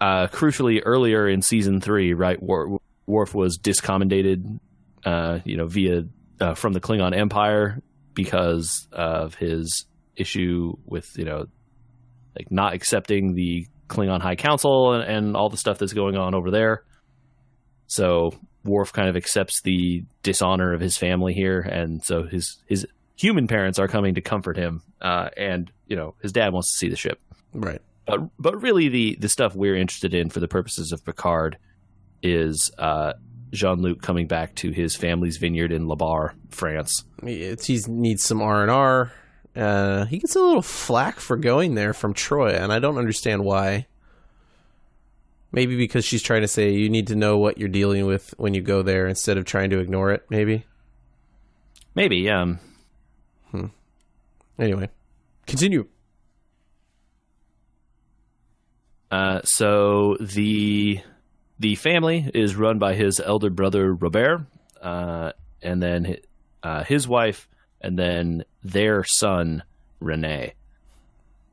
[0.00, 4.58] uh, crucially, earlier in season three, right, Wor- Worf was discommendated,
[5.04, 6.04] uh, you know, via
[6.40, 7.82] uh, from the Klingon Empire
[8.14, 11.46] because of his issue with you know,
[12.36, 16.34] like not accepting the Klingon High Council and, and all the stuff that's going on
[16.34, 16.82] over there.
[17.88, 18.32] So
[18.64, 23.48] Worf kind of accepts the dishonor of his family here, and so his his human
[23.48, 26.88] parents are coming to comfort him, uh, and you know, his dad wants to see
[26.88, 27.20] the ship
[27.52, 27.80] Right.
[28.10, 31.58] But but really the the stuff we're interested in for the purposes of Picard
[32.22, 33.14] is uh,
[33.52, 37.04] Jean Luc coming back to his family's vineyard in La Barre, France.
[37.24, 39.12] He needs some R and R.
[39.56, 43.44] Uh, he gets a little flack for going there from Troi, and I don't understand
[43.44, 43.86] why.
[45.52, 48.54] Maybe because she's trying to say you need to know what you're dealing with when
[48.54, 50.24] you go there instead of trying to ignore it.
[50.30, 50.64] Maybe.
[51.96, 52.60] Maybe, um,
[53.50, 53.66] Hmm.
[54.58, 54.88] Anyway,
[55.46, 55.86] continue.
[59.10, 61.00] Uh, so the
[61.58, 64.46] the family is run by his elder brother Robert,
[64.80, 66.16] uh, and then
[66.62, 67.48] uh, his wife,
[67.80, 69.62] and then their son
[70.00, 70.54] Rene,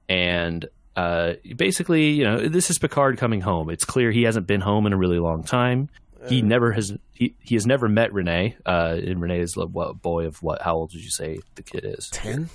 [0.07, 3.69] and uh, basically, you know, this is Picard coming home.
[3.69, 5.89] It's clear he hasn't been home in a really long time.
[6.27, 6.93] He never has.
[7.13, 8.57] He, he has never met Renee.
[8.65, 10.61] Uh, and Renee is a what, boy of what?
[10.61, 12.09] How old did you say the kid is?
[12.09, 12.49] Ten,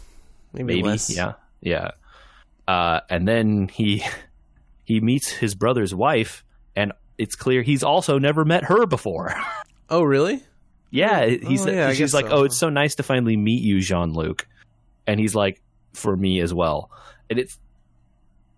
[0.53, 0.83] maybe, Maybe.
[0.83, 1.15] less.
[1.15, 1.35] Yeah.
[1.61, 1.93] Yeah.
[2.67, 4.05] Uh, and then he
[4.85, 6.45] he meets his brother's wife,
[6.77, 9.35] and it's clear he's also never met her before.
[9.91, 10.43] Oh, really?
[10.91, 11.27] yeah.
[11.27, 12.33] He's Oh, yeah, she's like, so.
[12.33, 14.47] oh, it's so nice to finally meet you, Jean Luc,
[15.07, 15.61] and he's like,
[15.93, 16.91] for me as well,
[17.29, 17.59] and it's.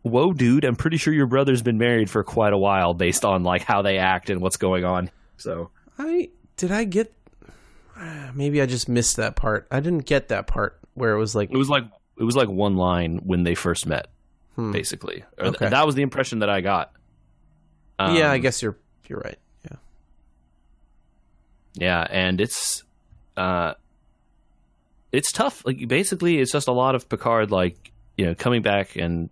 [0.02, 0.64] Whoa, dude!
[0.64, 3.82] I'm pretty sure your brother's been married for quite a while, based on like how
[3.82, 5.10] they act and what's going on.
[5.38, 6.70] So I did.
[6.70, 7.12] I get.
[7.96, 9.66] ah, Maybe I just missed that part.
[9.72, 11.84] I didn't get that part where it was like, it was like
[12.18, 14.06] it was like one line when they first met,
[14.56, 14.72] hmm.
[14.72, 15.24] basically.
[15.38, 15.68] Th- Okay.
[15.68, 16.92] that was the impression that I got.
[18.00, 18.76] yeah, I Um, guess you're
[19.08, 19.38] you're right.
[19.70, 19.76] Yeah.
[21.74, 22.82] Yeah, and it's
[23.36, 23.74] uh
[25.12, 25.64] it's tough.
[25.64, 29.30] Like basically it's just a lot of Picard like, you know, coming back and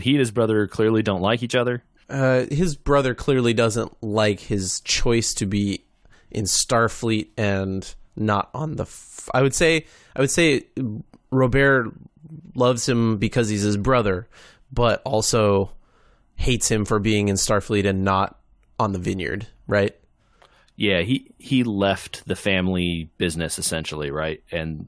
[0.00, 1.82] he and his brother clearly don't like each other.
[2.08, 5.82] Uh, his brother clearly doesn't like his choice to be
[6.30, 8.84] in Starfleet and not on the.
[8.84, 10.66] F- I would say I would say
[11.32, 11.92] Robert
[12.54, 14.28] loves him because he's his brother,
[14.72, 15.72] but also
[16.34, 18.38] hates him for being in Starfleet and not
[18.78, 19.46] on the Vineyard.
[19.66, 19.96] Right?
[20.76, 24.42] yeah, he he left the family business essentially, right?
[24.52, 24.86] And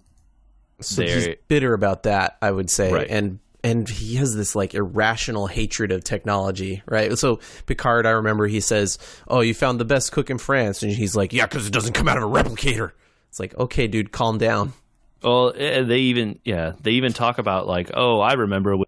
[0.80, 3.06] So he's bitter about that, I would say, Right.
[3.08, 7.16] and and he has this like irrational hatred of technology, right?
[7.18, 10.92] So Picard, I remember he says, "Oh, you found the best cook in France," and
[10.92, 12.92] he's like, "Yeah, because it doesn't come out of a replicator."
[13.30, 14.74] It's like, okay, dude, calm down.
[15.22, 18.86] well, eh, they even yeah, they even talk about like, oh, I remember when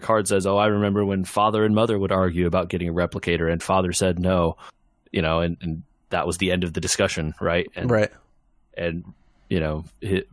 [0.00, 3.50] Picard says, oh, I remember when father and mother would argue about getting a replicator,
[3.50, 4.56] and father said no,
[5.12, 7.66] you know, and, and that was the end of the discussion, right?
[7.74, 8.10] And Right.
[8.76, 9.04] and
[9.48, 9.84] you know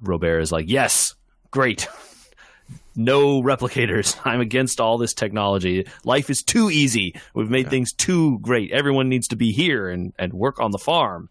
[0.02, 1.16] Robert is like, yes,
[1.52, 1.88] great.
[2.96, 4.20] No replicators.
[4.26, 5.88] I'm against all this technology.
[6.04, 7.16] Life is too easy.
[7.34, 8.72] We've made things too great.
[8.72, 11.30] Everyone needs to be here and, and work on the farm.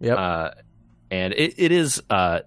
[0.00, 0.18] Yep.
[0.18, 0.50] Uh,
[1.10, 2.02] and it, it is.
[2.08, 2.40] Uh,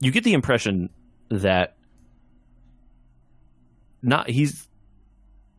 [0.00, 0.90] you get the impression
[1.30, 1.76] that
[4.06, 4.68] not he's.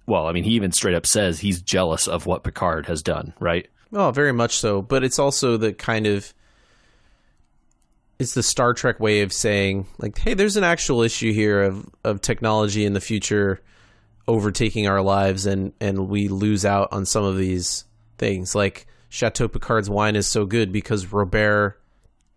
[0.05, 3.33] Well, I mean, he even straight up says he's jealous of what Picard has done.
[3.39, 3.67] Right?
[3.93, 4.81] Oh, very much so.
[4.81, 6.33] But it's also the kind of
[8.19, 11.85] it's the Star Trek way of saying like, hey, there's an actual issue here of
[12.03, 13.61] of technology in the future
[14.27, 17.85] overtaking our lives and and we lose out on some of these
[18.17, 18.55] things.
[18.55, 21.79] Like Chateau Picard's wine is so good because Robert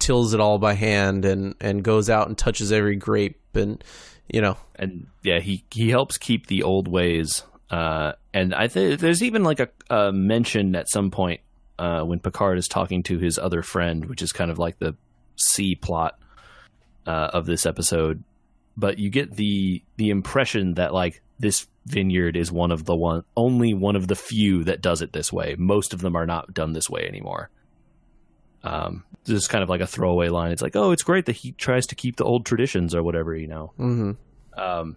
[0.01, 3.82] tills it all by hand and and goes out and touches every grape and
[4.28, 7.44] you know and yeah, he he helps keep the old ways.
[7.70, 11.40] Uh, and I think there's even like a, a mention at some point
[11.78, 14.96] uh, when Picard is talking to his other friend, which is kind of like the
[15.36, 16.18] C plot
[17.07, 18.24] uh, of this episode.
[18.76, 23.24] But you get the the impression that like this vineyard is one of the one
[23.36, 25.55] only one of the few that does it this way.
[25.59, 27.51] Most of them are not done this way anymore.
[28.62, 30.50] Um, is kind of like a throwaway line.
[30.52, 33.34] It's like, oh, it's great that he tries to keep the old traditions or whatever,
[33.34, 33.72] you know?
[33.78, 34.16] Mhm
[34.56, 34.96] um,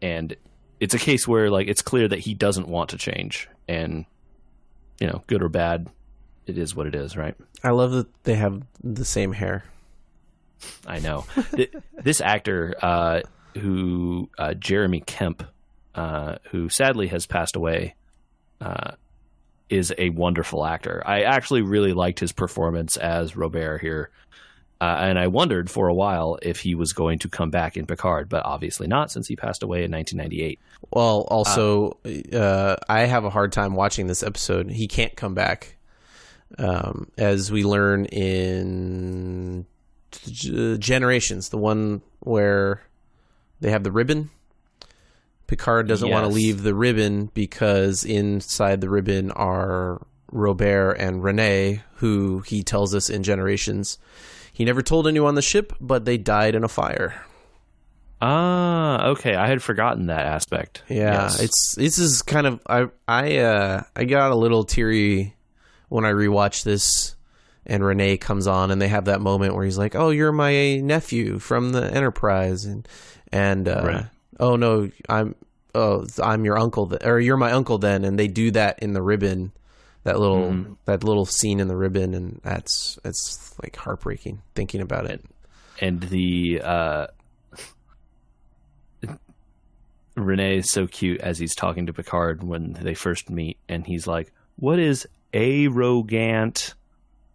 [0.00, 0.34] and
[0.80, 3.48] it's a case where like it's clear that he doesn't want to change.
[3.68, 4.04] And
[5.00, 5.88] you know good or bad
[6.46, 7.34] it is what it is right?
[7.62, 9.64] I love that they have the same hair.
[10.86, 11.24] i know.
[11.54, 11.72] Th-
[12.02, 13.20] this actor uh,
[13.58, 15.44] who uh, jeremy kemp
[15.94, 17.94] uh, who sadly has passed away
[18.60, 18.92] uh,
[19.72, 24.10] is a wonderful actor i actually really liked his performance as robert here
[24.82, 27.86] uh, and I wondered for a while if he was going to come back in
[27.86, 30.58] Picard, but obviously not, since he passed away in 1998.
[30.90, 31.98] Well, also,
[32.32, 34.68] uh, I have a hard time watching this episode.
[34.72, 35.76] He can't come back,
[36.58, 39.64] um, as we learn in
[40.10, 42.82] G- Generations, the one where
[43.60, 44.30] they have the ribbon.
[45.52, 50.00] Picard doesn't want to leave the ribbon because inside the ribbon are
[50.30, 53.98] Robert and Renee, who he tells us in Generations
[54.50, 57.22] he never told anyone on the ship, but they died in a fire.
[58.20, 59.34] Ah, okay.
[59.34, 60.82] I had forgotten that aspect.
[60.88, 61.40] Yeah, Yes.
[61.40, 65.34] it's this is kind of I I uh I got a little teary
[65.88, 67.14] when I rewatched this
[67.66, 70.76] and Renee comes on and they have that moment where he's like, "Oh, you're my
[70.78, 72.86] nephew from the Enterprise," and
[73.32, 74.04] and uh, Right.
[74.40, 75.34] oh no, I'm
[75.74, 78.92] oh I'm your uncle th- or you're my uncle then, and they do that in
[78.92, 79.52] the ribbon,
[80.04, 80.72] that little Mm-hmm.
[80.86, 85.24] that little scene in the ribbon, and that's it's like heartbreaking thinking about it.
[85.80, 87.06] and the uh,
[90.14, 94.06] Renee is so cute as he's talking to Picard when they first meet, and he's
[94.06, 96.74] like, "What is arrogant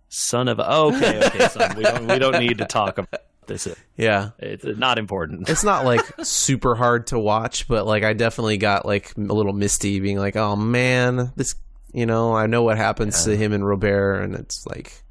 [0.10, 0.66] son of?" A-?
[0.70, 1.76] Oh, okay, okay, son.
[1.76, 3.68] We don't we don't need to talk about this.
[3.98, 5.50] Yeah, It's not important.
[5.50, 9.54] it's not like super hard to watch, but like I definitely got like a little
[9.54, 11.56] misty, being like, "Oh man, this."
[11.94, 15.02] You know, I know what happens to him and Robert, and it's like,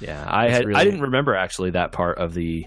[0.00, 2.66] Yeah, I had really- I didn't remember actually that part of the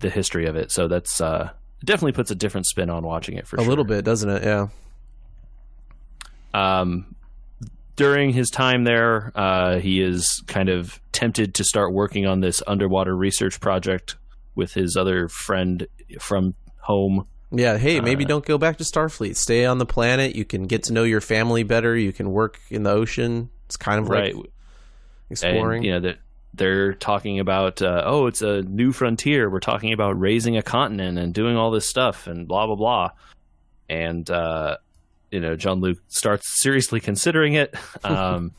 [0.00, 1.50] the history of it, so that's uh,
[1.84, 3.68] definitely puts a different spin on watching it for a sure.
[3.68, 4.44] little bit, doesn't it?
[4.44, 4.68] Yeah.
[6.54, 7.14] Um,
[7.96, 12.62] during his time there, uh, he is kind of tempted to start working on this
[12.66, 14.16] underwater research project
[14.54, 15.86] with his other friend
[16.20, 17.26] from home.
[17.50, 17.76] Yeah.
[17.78, 19.36] Hey, Uh, maybe don't go back to Starfleet.
[19.36, 20.34] Stay on the planet.
[20.34, 21.96] You can get to know your family better.
[21.96, 23.50] You can work in the ocean.
[23.66, 24.34] It's kind of Right.
[24.34, 24.46] like
[25.30, 25.78] exploring.
[25.78, 26.18] And, you know, that
[26.54, 29.48] they're talking about, uh, oh, it's a new frontier.
[29.50, 33.10] We're talking about raising a continent and doing all this stuff and blah, blah, blah.
[33.88, 34.76] And, uh,
[35.30, 37.74] you know, Jean Luc starts seriously considering it,
[38.04, 38.52] um,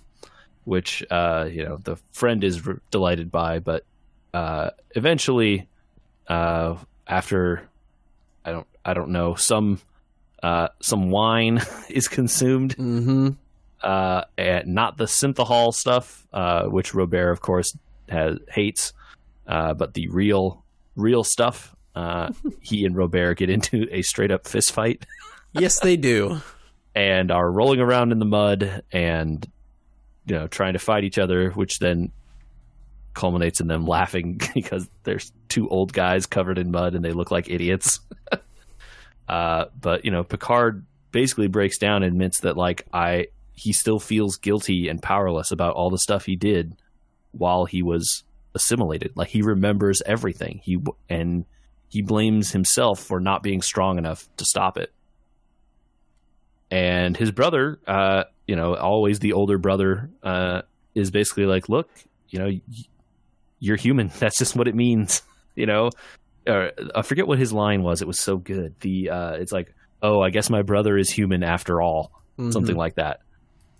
[0.63, 3.59] which, uh, you know, the friend is r- delighted by.
[3.59, 3.85] But
[4.33, 5.67] uh, eventually,
[6.27, 6.75] uh,
[7.07, 7.67] after,
[8.45, 9.79] I don't, I don't know, some.
[10.41, 13.29] Uh, some wine is consumed mm-hmm.
[13.81, 17.77] uh, and not the synthehol stuff, uh, which Robert, of course,
[18.09, 18.91] has hates,
[19.47, 20.61] uh, but the real,
[20.97, 21.73] real stuff.
[21.95, 25.05] Uh, he and Robert get into a straight up fist fight
[25.53, 26.41] yes, they do.
[26.95, 29.49] and are rolling around in the mud and
[30.25, 32.11] you know trying to fight each other, which then
[33.13, 37.31] culminates in them laughing because there's two old guys covered in mud and they look
[37.31, 37.99] like idiots.
[39.27, 43.99] uh, but you know, Picard basically breaks down and admits that like I he still
[43.99, 46.75] feels guilty and powerless about all the stuff he did
[47.31, 48.23] while he was
[48.55, 49.11] assimilated.
[49.15, 50.59] Like he remembers everything.
[50.63, 51.45] He and
[51.87, 54.91] he blames himself for not being strong enough to stop it.
[56.71, 60.63] And his brother, uh, you know, always the older brother, uh,
[60.95, 61.87] is basically like, look,
[62.29, 62.59] you know,
[63.63, 64.11] you're human.
[64.19, 65.23] That's just what it means,
[65.55, 65.89] you know.
[66.45, 68.01] Or, I forget what his line was.
[68.01, 68.75] It was so good.
[68.81, 72.51] The uh, it's like, oh, I guess my brother is human after all, mm-hmm.
[72.51, 73.21] something like that.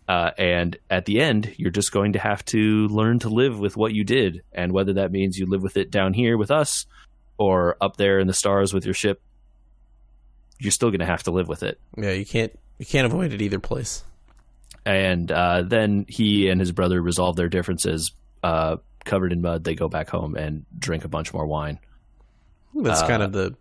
[0.08, 3.76] Uh, and at the end, you're just going to have to learn to live with
[3.76, 6.86] what you did, and whether that means you live with it down here with us,
[7.38, 9.22] or up there in the stars with your ship,
[10.60, 11.80] you're still going to have to live with it.
[11.98, 14.04] Yeah, you can't you can't avoid it either place.
[14.86, 18.12] And uh, then he and his brother resolve their differences.
[18.42, 21.80] Uh, covered in mud, they go back home and drink a bunch more wine.
[22.76, 23.56] That's uh, kind of the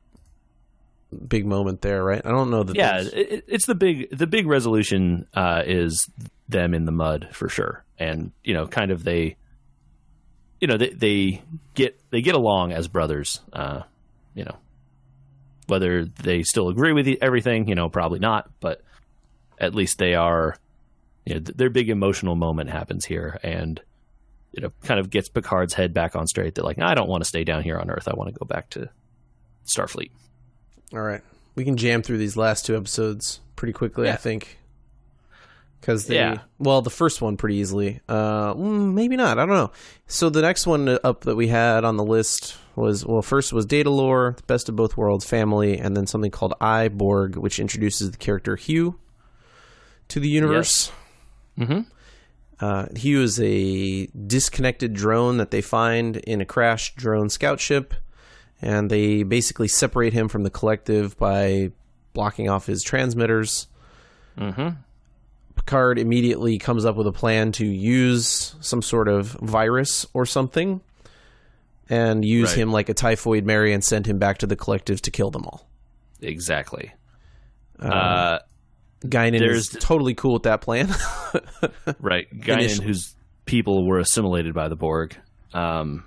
[1.28, 2.22] big moment there, right?
[2.24, 2.76] I don't know that.
[2.76, 6.08] Yeah, it, it's the big the big resolution uh, is
[6.48, 9.36] them in the mud for sure, and you know, kind of they
[10.60, 11.42] you know they, they
[11.74, 13.40] get they get along as brothers.
[13.52, 13.82] Uh,
[14.34, 14.56] you know,
[15.66, 18.82] whether they still agree with everything, you know, probably not, but
[19.58, 20.56] at least they are.
[21.24, 23.80] You know, their big emotional moment happens here, and
[24.52, 26.54] you know, kind of gets Picard's head back on straight.
[26.54, 28.08] That like, I don't want to stay down here on Earth.
[28.08, 28.88] I want to go back to
[29.66, 30.10] Starfleet.
[30.92, 31.22] All right,
[31.54, 34.06] we can jam through these last two episodes pretty quickly.
[34.06, 34.14] Yeah.
[34.14, 34.58] I think
[35.82, 36.38] because they yeah.
[36.60, 39.72] well the first one pretty easily uh mm, maybe not i don't know
[40.06, 43.66] so the next one up that we had on the list was well first was
[43.66, 48.12] Datalore the best of both worlds family and then something called i borg which introduces
[48.12, 48.98] the character hugh
[50.08, 50.92] to the universe
[51.58, 51.68] yes.
[51.68, 51.80] mm-hmm.
[52.62, 57.94] Uh, hugh is a disconnected drone that they find in a crashed drone scout ship
[58.60, 61.70] and they basically separate him from the collective by
[62.12, 63.66] blocking off his transmitters
[64.38, 64.70] mm-hmm
[65.54, 70.80] Picard immediately comes up with a plan to use some sort of virus or something
[71.88, 72.58] and use right.
[72.58, 75.44] him like a typhoid Mary and send him back to the collective to kill them
[75.44, 75.68] all.
[76.20, 76.92] Exactly.
[77.80, 78.38] Uh, uh
[79.04, 80.88] Guinan is totally cool with that plan.
[82.00, 82.28] right.
[82.38, 85.16] Guinan, whose people were assimilated by the Borg,
[85.52, 86.04] um,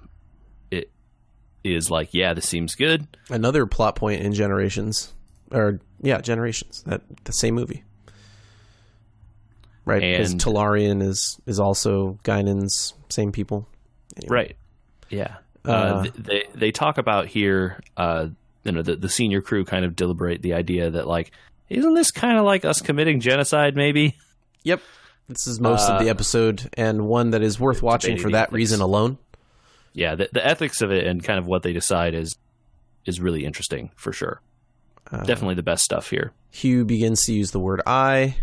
[0.71, 0.91] it
[1.63, 3.07] is like, yeah, this seems good.
[3.29, 5.13] Another plot point in Generations,
[5.51, 7.83] or yeah, Generations, that the same movie
[9.85, 10.03] right?
[10.03, 13.67] And, because El-Aurian is is also Guinan's same people,
[14.17, 14.35] anyway.
[14.35, 14.57] right?
[15.09, 15.35] Yeah,
[15.65, 17.79] uh, uh, they they talk about here.
[17.95, 18.29] Uh,
[18.63, 21.31] you know, the the senior crew kind of deliberate the idea that like,
[21.69, 23.75] isn't this kind of like us committing genocide?
[23.75, 24.15] Maybe.
[24.63, 24.81] Yep.
[25.27, 28.43] This is most of the uh, episode, and one that is worth watching for that
[28.43, 28.53] ethics.
[28.53, 29.17] reason alone.
[29.93, 32.37] Yeah, the, the ethics of it and kind of what they decide is
[33.05, 34.41] is really interesting for sure.
[35.11, 36.33] Uh, Definitely the best stuff here.
[36.51, 38.37] Hugh begins to use the word "I."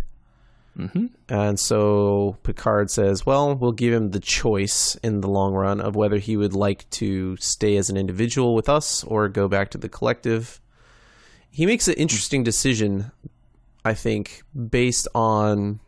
[0.79, 1.07] Mm-hmm.
[1.29, 5.95] And so Picard says, well, we'll give him the choice in the long run of
[5.95, 9.79] whether he would like to stay as an individual with us or go back to
[9.79, 10.62] the collective.
[11.53, 13.13] He makes an interesting decision,
[13.85, 15.81] I think, based on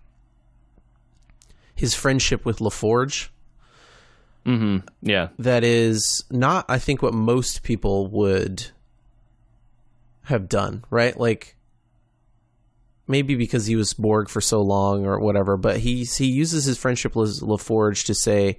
[1.75, 3.29] his friendship with LaForge.
[4.45, 4.87] Mm-hmm.
[5.01, 5.29] Yeah.
[5.39, 8.67] That is not, I think, what most people would
[10.25, 11.19] have done, right?
[11.19, 11.57] Like,
[13.07, 16.79] maybe because he was Borg for so long or whatever, but he he uses his
[16.79, 18.59] friendship with LaForge to say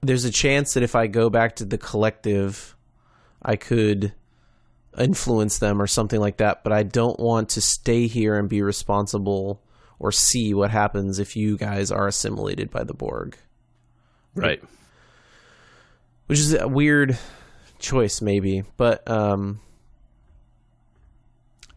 [0.00, 2.76] there's a chance that if I go back to the collective,
[3.42, 4.12] I could
[4.96, 8.62] influence them or something like that, but I don't want to stay here and be
[8.62, 9.62] responsible
[9.98, 13.36] or see what happens if you guys are assimilated by the Borg.
[14.34, 14.62] Right.
[16.26, 17.18] Which is a weird
[17.78, 19.60] choice maybe, but um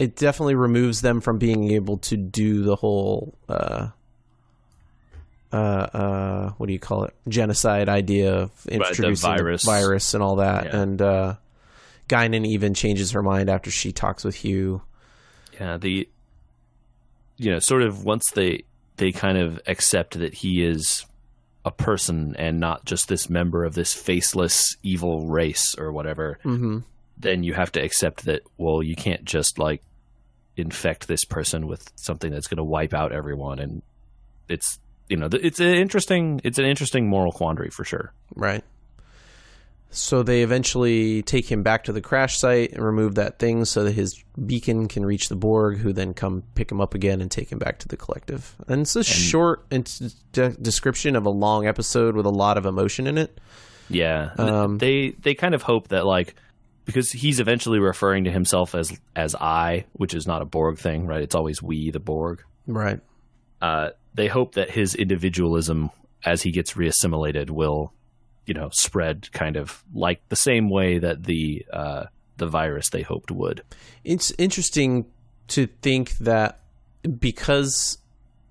[0.02, 3.90] it definitely removes them from being able to do the whole uh,
[5.54, 9.64] uh, uh, what do you call it genocide idea of introducing right, virus.
[9.64, 10.82] virus and all that yeah.
[10.82, 11.36] and uh
[12.12, 14.82] Guinan even changes her mind after she talks with Hugh.
[15.60, 16.08] Yeah the
[17.38, 18.64] you know sort of once they
[18.98, 21.06] they kind of accept that he is
[21.64, 26.80] a person and not just this member of this faceless evil race or whatever mm-hmm.
[27.20, 29.84] then you have to accept that well you can't just like
[30.58, 33.60] infect this person with something that's going to wipe out everyone.
[33.60, 33.82] And
[34.48, 38.14] it's you know it's an interesting it's an interesting moral quandary for sure.
[38.36, 38.64] Right
[39.94, 43.84] So they eventually take him back to the crash site and remove that thing so
[43.84, 47.30] that his beacon can reach the Borg, who then come pick him up again and
[47.30, 48.56] take him back to the collective.
[48.70, 53.06] And it's a short de- description of a long episode with a lot of emotion
[53.06, 53.40] in it.
[53.90, 56.36] Yeah, Um, they they kind of hope that like
[56.86, 61.06] because he's eventually referring to himself as as I, which is not a Borg thing,
[61.06, 61.22] right?
[61.22, 62.42] It's always we, the Borg.
[62.66, 63.02] Right.
[63.62, 65.90] Uh, they hope that his individualism,
[66.24, 67.92] as he gets reassimilated, will
[68.52, 72.04] you know spread kind of like the same way that the uh,
[72.36, 73.64] the virus they hoped would.
[74.04, 75.06] It's interesting
[75.48, 76.60] to think that
[77.18, 77.98] because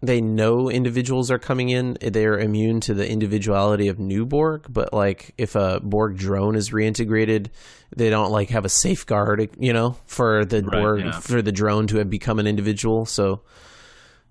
[0.00, 4.64] they know individuals are coming in, they're immune to the individuality of new Borg.
[4.70, 7.48] But like, if a Borg drone is reintegrated,
[7.94, 11.20] they don't like have a safeguard, you know, for the Right, Borg yeah.
[11.20, 13.04] for the drone to have become an individual.
[13.04, 13.42] So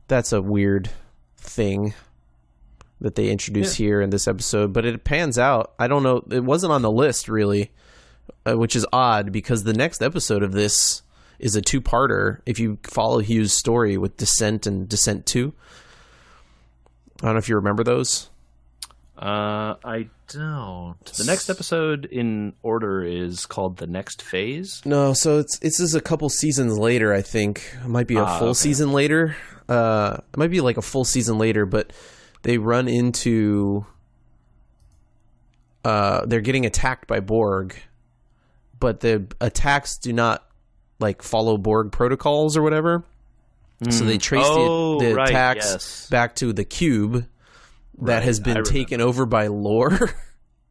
[0.08, 0.90] that's a weird
[1.38, 1.94] thing
[3.02, 4.74] that they introduce here in this episode.
[4.74, 5.74] But it pans out.
[5.80, 6.24] I don't know.
[6.32, 7.72] It wasn't on the list really,
[8.46, 11.02] uh, which is odd because the next episode of this
[11.40, 12.40] is a two-parter.
[12.46, 15.54] If you follow Hugh's story with Descent and Descent Two,
[17.22, 18.30] I don't know if you remember those.
[19.18, 21.04] Uh, I don't.
[21.04, 24.82] The next episode in order is called the next phase.
[24.86, 27.14] No, so it's it's is a couple seasons later.
[27.14, 28.54] I think it might be a Ah, full okay.
[28.58, 29.36] season later.
[29.68, 31.92] Uh, it might be like a full season later, but
[32.44, 33.86] they run into.
[35.84, 37.76] Uh, they're getting attacked by Borg,
[38.80, 40.46] but the attacks do not
[41.00, 43.04] like follow Borg protocols or whatever.
[43.90, 46.10] So they trace Oh, the, the right, attacks yes.
[46.10, 47.26] back to the cube
[48.02, 50.10] that Right, has been taken over by Lore.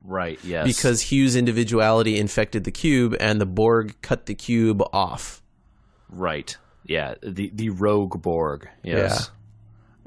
[0.05, 0.39] Right.
[0.43, 0.66] Yes.
[0.66, 5.43] because Hugh's individuality infected the cube and the Borg cut the cube off.
[6.09, 6.57] right.
[6.85, 7.16] Yeah.
[7.23, 8.69] The the rogue Borg.
[8.83, 9.31] Yes.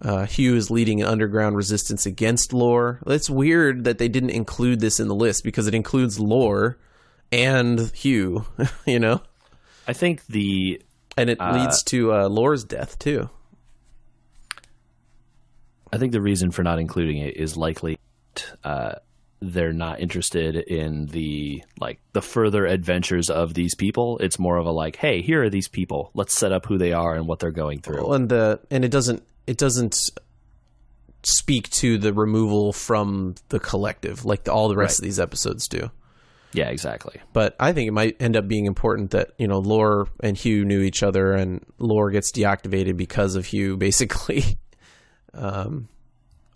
[0.02, 2.99] Uh, Hugh is leading an underground resistance against Lore.
[3.06, 6.80] It's weird that they didn't include this in the list because it includes Lore
[7.32, 8.45] and Hugh,
[8.86, 9.22] you know,
[9.88, 10.82] I think the
[11.18, 13.30] and it leads to uh, Lore's death too.
[15.93, 17.99] I think the reason for not including it is likely
[18.64, 18.93] uh,
[19.41, 24.18] they're not interested in the like the further adventures of these people.
[24.20, 26.12] It's more of a like, hey, here are these people.
[26.14, 28.04] Let's set up who they are and what they're going through.
[28.04, 29.95] Well, and the and it doesn't it doesn't
[31.23, 34.99] speak to the removal from the collective like all the rest Right.
[34.99, 35.91] of these episodes do.
[36.53, 37.21] yeah, exactly.
[37.33, 40.65] but I think it might end up being important that you know Lore and Hugh
[40.65, 44.57] knew each other, and Lore gets deactivated because of Hugh, basically.
[45.33, 45.87] um,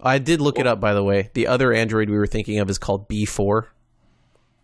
[0.01, 1.29] I did look it up, by the way.
[1.33, 3.69] The other android we were thinking of is called B four,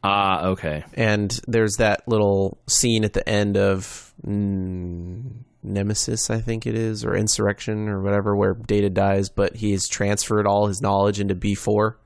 [0.03, 0.83] Ah, okay.
[0.95, 5.31] and there's that little scene at the end of mm,
[5.63, 9.87] Nemesis, I think it is, or Insurrection, or whatever, where Data dies, but he has
[9.87, 11.97] transferred all his knowledge into B four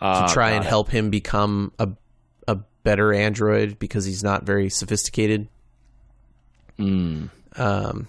[0.00, 1.88] Uh, to try and help him become a
[2.48, 5.48] a better android because he's not very sophisticated.
[6.78, 7.30] Mm.
[7.56, 8.08] Um,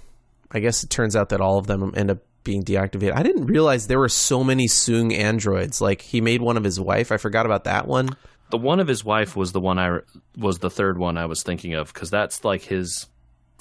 [0.51, 3.14] I guess it turns out that all of them end up being deactivated.
[3.16, 5.82] I didn't realize there were so many Soong androids.
[5.82, 7.11] Like he made one of his wife.
[7.11, 8.09] I forgot about that one.
[8.49, 9.99] The one of his wife was the one I
[10.38, 13.07] was the third one I was thinking of because that's like his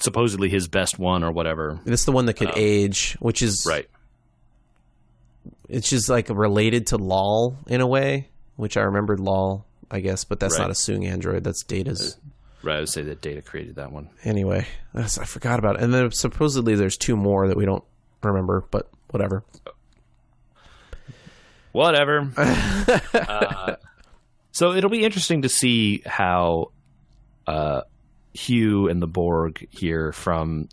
[0.03, 1.79] supposedly his best one or whatever.
[1.85, 3.89] This is the one that could age, which is Right.
[5.69, 8.27] It's just like related to Lal in a way,
[8.57, 10.65] which I remembered Lal, I guess, but that's Right.
[10.65, 11.43] not a Soong android.
[11.43, 12.17] That's Data's.
[12.61, 12.77] Right.
[12.77, 14.09] I would say that Data created that one.
[14.23, 15.81] Anyway, I forgot about it.
[15.83, 17.83] And then supposedly there's two more that we don't
[18.21, 19.43] remember, but whatever.
[21.71, 22.29] Whatever.
[22.37, 23.75] uh,
[24.51, 26.71] so it'll be interesting to see how
[27.47, 27.81] uh,
[28.33, 30.69] Hugh and the Borg here from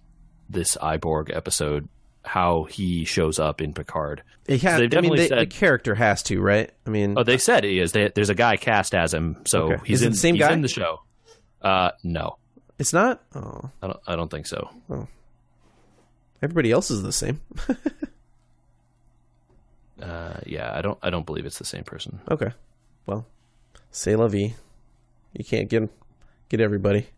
[0.48, 1.88] this I, Borg episode,
[2.24, 4.22] how he shows up in Picard.
[4.46, 6.70] It ha- They've I mean, they, the character has to, right?
[6.86, 7.92] I mean, Oh, they said he is.
[7.92, 9.82] They, there's a guy cast as him, so Okay.
[9.86, 10.52] he's Is in the same he's guy?
[10.52, 11.00] in the show.
[11.62, 12.38] Uh, no,
[12.78, 13.22] it's not.
[13.34, 14.00] Oh, I don't.
[14.06, 14.70] I don't think so.
[16.42, 17.40] everybody else is the same.
[20.02, 20.98] Uh, yeah, I don't.
[21.02, 22.20] I don't believe it's the same person.
[22.30, 22.52] Okay,
[23.04, 23.26] well,
[23.90, 24.54] say la vie.
[25.34, 25.90] You can't get
[26.48, 27.08] get everybody.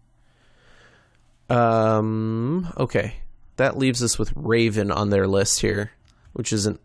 [1.52, 2.72] Um.
[2.76, 3.14] Okay,
[3.56, 5.92] that leaves us with Raven on their list here,
[6.32, 6.78] which is an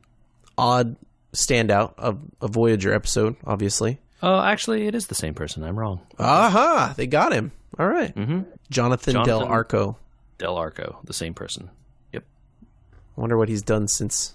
[0.57, 0.95] odd
[1.33, 3.99] standout of a Voyager episode, obviously.
[4.23, 5.63] Oh, actually, it is the same person.
[5.63, 6.01] I'm wrong.
[6.19, 6.93] Aha!
[6.97, 7.51] They got him.
[7.77, 8.15] All right.
[8.15, 8.41] Mm-hmm.
[8.71, 9.97] Jonathan, Del Arco.
[10.39, 11.69] Del Arco, the same person.
[12.13, 12.23] Yep.
[13.17, 14.33] I wonder what he's done since.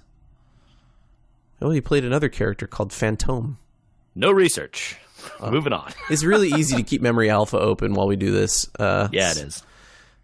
[1.60, 3.58] Oh, he played another character called Phantom.
[4.14, 4.96] No research.
[5.40, 5.92] Moving on.
[6.10, 8.68] It's really easy to keep Memory Alpha open while we do this.
[8.78, 9.62] Uh, Yeah, it is.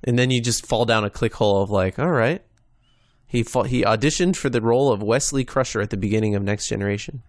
[0.05, 2.43] And then you just fall down a click hole of like, all right.
[3.27, 6.69] He fa- he auditioned for the role of Wesley Crusher at the beginning of Next
[6.69, 7.23] Generation.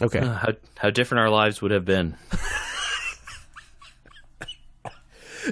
[0.00, 0.20] Okay.
[0.20, 2.16] Uh, how how different our lives would have been.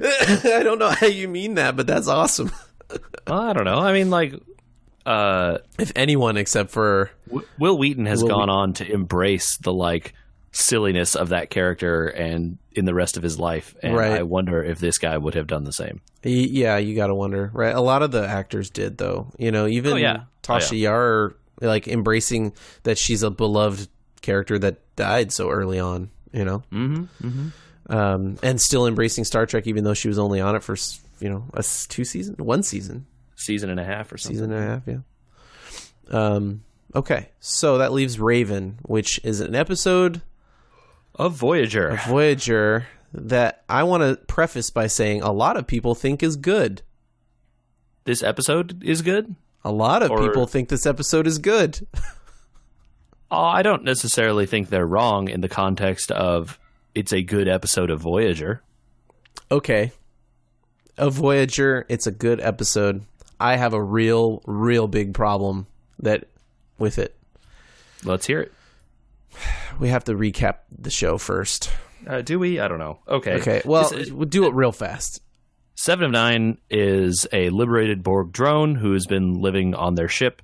[0.01, 2.51] I don't know how you mean that, but that's awesome.
[3.27, 3.77] Well, I don't know.
[3.77, 4.33] I mean, like,
[5.05, 7.11] uh, If anyone except for
[7.59, 10.15] Wil Wheaton has Will gone on to embrace the like
[10.61, 14.13] silliness of that character and in the rest of his life, and Right.
[14.19, 16.01] I wonder if this guy would have done the same.
[16.25, 17.75] Yeah, you got to wonder, right?
[17.75, 19.33] A lot of the actors did, though.
[19.39, 20.23] You know, even Oh, yeah.
[20.23, 22.53] Oh, Tasha Yar, like embracing
[22.85, 23.89] that she's a beloved
[24.23, 26.11] character that died so early on.
[26.33, 27.49] You know, Mm-hmm.
[27.93, 30.77] um, and still embracing Star Trek, even though she was only on it for
[31.21, 33.07] you know a two season, one season,
[33.37, 34.37] Season and a half or something.
[34.37, 34.83] season and a half.
[34.87, 34.99] Yeah.
[36.11, 36.63] Um.
[36.95, 40.23] Okay, so that leaves Raven, which is an episode
[41.19, 42.01] of Voyager.
[42.07, 46.83] Voyager that I want to preface by saying a lot of people think is good.
[48.05, 49.35] This episode is good.
[49.65, 51.87] A lot of Or- people think this episode is good.
[53.31, 56.59] Uh, I don't necessarily think they're wrong in the context of
[56.95, 58.63] it's a good episode of Voyager.
[59.51, 59.93] okay.
[60.97, 63.03] Of Voyager, it's a good episode.
[63.39, 65.67] I have a real, real big problem
[65.99, 66.25] that
[66.79, 67.19] with it.
[68.03, 68.53] Let's hear it.
[69.79, 71.71] We have to recap the show first.
[72.07, 72.59] Uh, do we?
[72.61, 72.99] I don't know.
[73.09, 73.35] Okay.
[73.35, 73.63] Okay.
[73.65, 75.21] Well, This- we'll do it real fast.
[75.75, 80.43] Seven of Nine is a liberated Borg drone who has been living on their ship,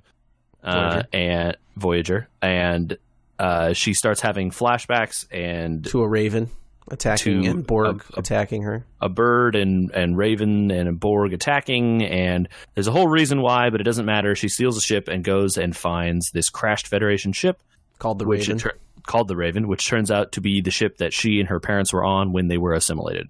[0.63, 0.71] uh,
[1.01, 1.07] Voyager.
[1.11, 2.97] and Voyager, and
[3.37, 6.49] uh, she starts having flashbacks and To a Raven
[6.89, 8.85] attacking To and Borg a- a- attacking her.
[9.01, 13.69] a bird and and Raven and a Borg attacking, and there's a whole reason why,
[13.69, 14.35] but it doesn't matter.
[14.35, 17.59] She steals a ship and goes and finds this crashed Federation ship,
[17.99, 18.55] Called the Raven.
[18.55, 21.59] it called the Raven, which turns out to be the ship that she and her
[21.59, 23.29] parents were on when they were assimilated.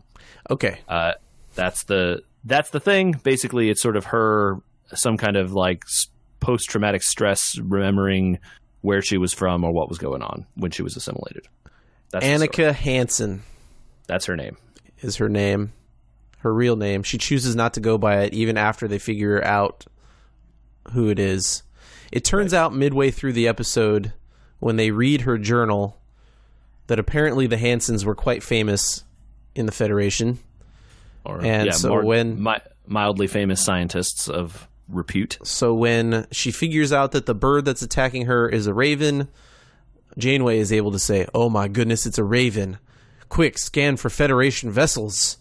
[0.50, 0.80] okay.
[0.88, 1.14] Uh,
[1.56, 3.14] that's the that's the thing.
[3.24, 4.58] Basically, it's sort of her
[4.94, 5.84] some kind of like
[6.40, 8.40] post traumatic stress, remembering
[8.82, 11.48] where she was from or what was going on when she was assimilated.
[12.12, 12.26] That's.
[12.26, 13.42] Annika Hansen
[14.08, 14.58] That's her name.
[15.00, 15.74] is her name.
[16.40, 17.02] Her real name.
[17.02, 19.86] She chooses not to go by it even after they figure out
[20.92, 21.64] who it is.
[22.12, 24.14] It turns out midway through the episode
[24.60, 25.98] when they read her journal
[26.88, 29.04] that apparently the Hansens were quite famous
[29.56, 30.40] in the Federation.
[31.24, 32.54] Or And so when- mi-
[32.88, 35.40] mildly famous scientists of repute.
[35.44, 39.28] So when she figures out that the bird that's attacking her is a raven,
[40.18, 42.78] Janeway is able to say, "Oh my goodness, it's a raven!
[43.28, 45.38] Quick, scan for Federation vessels."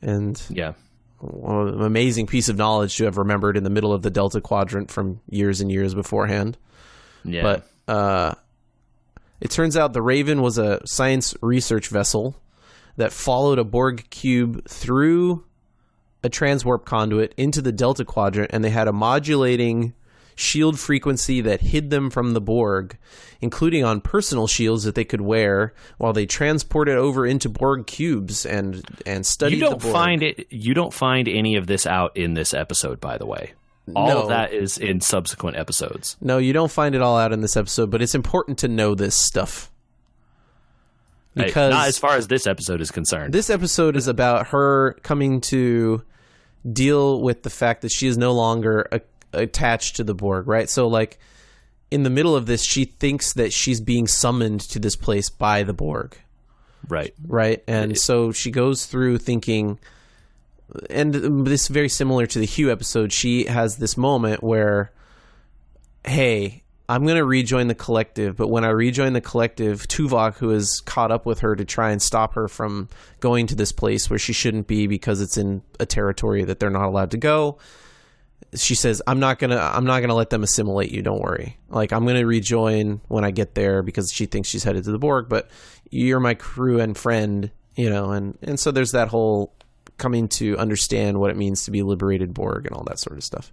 [0.00, 0.74] And Yeah.
[1.20, 4.90] an amazing piece of knowledge to have remembered in the middle of the Delta Quadrant
[4.90, 6.56] from years and years beforehand.
[7.24, 7.42] Yeah.
[7.42, 8.34] But uh,
[9.44, 12.34] it turns out the Raven was a science research vessel
[12.96, 15.44] that followed a Borg cube through
[16.22, 19.92] a transwarp conduit into the Delta Quadrant, and they had a modulating
[20.34, 22.96] shield frequency that hid them from the Borg,
[23.42, 28.46] including on personal shields that they could wear while they transported over into Borg cubes
[28.46, 29.56] and and studied.
[29.56, 29.92] you don't the Borg.
[29.92, 33.52] find it you don't find any of this out in this episode, by the way.
[33.94, 34.22] All No.
[34.22, 36.16] of that is in subsequent episodes.
[36.20, 38.94] No, you don't find it all out in this episode, but it's important to know
[38.94, 39.70] this stuff.
[41.36, 43.34] Hey, Because not as far as this episode is concerned.
[43.34, 46.02] this episode is about her coming to
[46.70, 49.00] deal with the fact that she is no longer a-
[49.32, 50.70] attached to the Borg, right?
[50.70, 51.18] So, like,
[51.90, 55.62] in the middle of this, she thinks that she's being summoned to this place by
[55.64, 56.16] the Borg,
[56.88, 57.12] right.
[57.26, 57.62] right?
[57.68, 59.78] And so she goes through thinking,
[60.90, 61.14] and
[61.46, 63.12] this is very similar to the Hugh episode.
[63.12, 64.92] She has this moment where,
[66.06, 70.50] hey, I'm going to rejoin the collective, but when I rejoin the collective, Tuvok, who
[70.50, 72.88] has caught up with her to try and stop her from
[73.20, 76.70] going to this place where she shouldn't be because it's in a territory that they're
[76.70, 77.58] not allowed to go,
[78.54, 81.02] she says, "I'm not gonna, I'm not gonna let them assimilate you.
[81.02, 81.58] Don't worry.
[81.70, 84.98] Like I'm gonna rejoin when I get there because she thinks she's headed to the
[84.98, 85.48] Borg, but
[85.90, 89.54] you're my crew and friend, you know." And and so there's that whole
[89.98, 93.24] coming to understand what it means to be liberated Borg and all that sort of
[93.24, 93.52] stuff.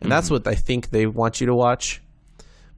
[0.00, 0.34] And that's mm-hmm.
[0.34, 2.02] what I think they want you to watch.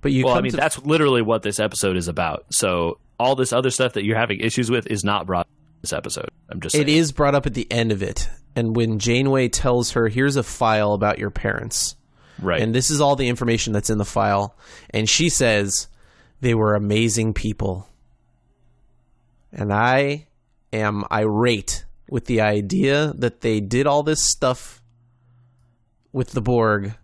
[0.01, 2.47] But you Well, I mean, to that's literally what this episode is about.
[2.51, 5.93] So all this other stuff that you're having issues with is not brought in this
[5.93, 6.31] episode.
[6.49, 6.89] I'm just saying.
[6.89, 8.29] It is brought up at the end of it.
[8.57, 11.95] And when Janeway tells her, here's a file about your parents,
[12.41, 12.61] right.
[12.61, 14.57] and this is all the information that's in the file,
[14.91, 15.87] and she says,
[16.41, 17.87] they were amazing people.
[19.53, 20.27] And I
[20.73, 24.83] am irate with the idea that they did all this stuff
[26.13, 26.95] with the Borg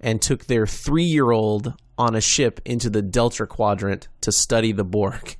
[0.00, 4.72] and took their three year old on a ship into the Delta Quadrant to study
[4.72, 5.36] the Borg.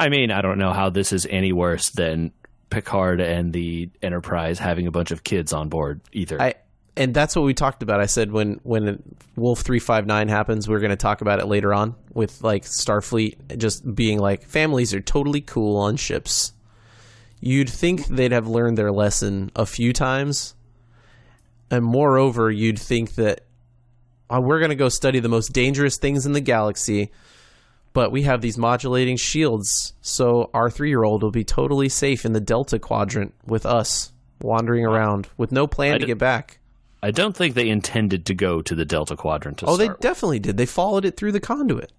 [0.00, 2.32] I mean, I don't know how this is any worse than
[2.70, 6.40] Picard and the Enterprise having a bunch of kids on board either.
[6.40, 6.54] I
[6.96, 8.00] and that's what we talked about.
[8.00, 9.02] I said when when
[9.36, 12.64] Wolf three five nine happens, we're going to talk about it later on with like
[12.64, 16.52] Starfleet just being like families are totally cool on ships.
[17.40, 20.54] You'd think they'd have learned their lesson a few times,
[21.70, 23.42] and moreover, you'd think that
[24.30, 27.10] uh, we're going to go study the most dangerous things in the galaxy.
[27.94, 32.24] But we have these modulating shields, so our three year old will be totally safe
[32.24, 36.58] in the Delta Quadrant with us, wandering around with no plan I to get back.
[37.02, 40.00] I don't think they intended to go to the Delta Quadrant to Oh, they with.
[40.00, 40.56] definitely did.
[40.58, 41.92] They followed it through the conduit.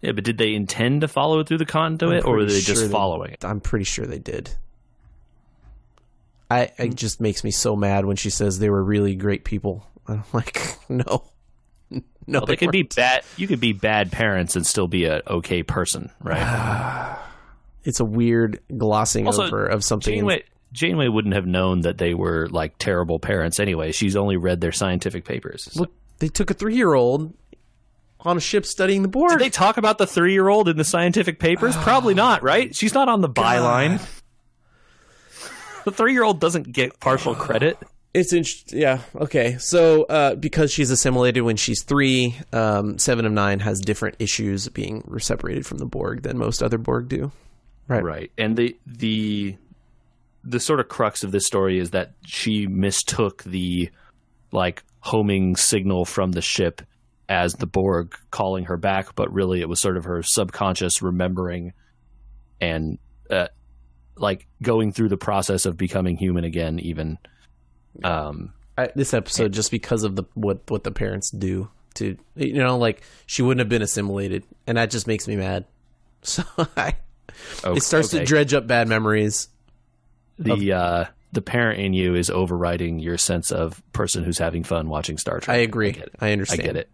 [0.00, 2.66] Yeah, but did they intend to follow it through the conduit, or were they just
[2.66, 3.44] sure they- following it?
[3.44, 4.50] I'm pretty sure they did.
[6.50, 9.86] I it just makes me so mad when she says they were really great people.
[10.08, 11.24] I'm like, no,
[11.90, 12.72] no, Well, they could weren't.
[12.72, 13.22] be bad.
[13.36, 17.16] You could be bad parents and still be a okay person, right?
[17.84, 20.12] It's a weird glossing Also, over of something.
[20.14, 20.42] Janeway,
[20.72, 23.92] Janeway wouldn't have known that they were like terrible parents anyway.
[23.92, 25.68] She's only read their scientific papers.
[25.72, 27.32] So- Look, they took a three-year-old
[28.20, 29.30] on a ship studying the Borg.
[29.30, 31.76] Did they talk about the three-year-old in the scientific papers?
[31.78, 32.74] Probably not, right?
[32.74, 34.00] She's not on the byline.
[35.84, 37.78] The three-year-old doesn't get partial credit.
[38.14, 38.80] It's interesting.
[38.80, 39.00] Yeah.
[39.14, 39.58] Okay.
[39.58, 44.68] So, uh, because she's assimilated when she's three, um, Seven of Nine has different issues
[44.68, 47.30] being separated from the Borg than most other Borg do.
[47.86, 48.02] Right.
[48.02, 48.32] Right.
[48.36, 49.56] And the the
[50.44, 53.90] the sort of crux of this story is that she mistook the
[54.52, 56.82] like homing signal from the ship
[57.28, 61.72] as the Borg calling her back, but really it was sort of her subconscious remembering
[62.60, 62.98] and
[63.30, 63.48] uh,
[64.16, 67.18] like going through the process of becoming human again even
[68.02, 72.54] um I, this episode, just because of the what what the parents do to you
[72.54, 75.66] know, like she wouldn't have been assimilated, and that just makes me mad.
[76.20, 76.42] So
[76.76, 76.96] I,
[77.62, 79.48] okay, it starts to dredge up bad memories.
[80.36, 84.88] the uh the parent in you is overriding your sense of person who's having fun
[84.88, 85.56] watching Star Trek.
[85.56, 85.90] I agree.
[85.90, 86.10] it.
[86.18, 86.62] I, understand.
[86.62, 86.90] I get it.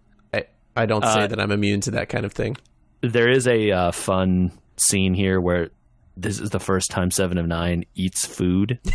[0.77, 2.57] I, don't say Uh, that I'm immune to that kind of thing.
[3.01, 5.71] there is a uh, fun scene here where
[6.17, 8.79] this is the first time Seven of Nine eats food.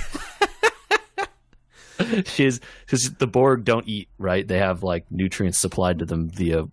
[2.26, 6.64] She's because the Borg don't eat right; they have like nutrients supplied to them via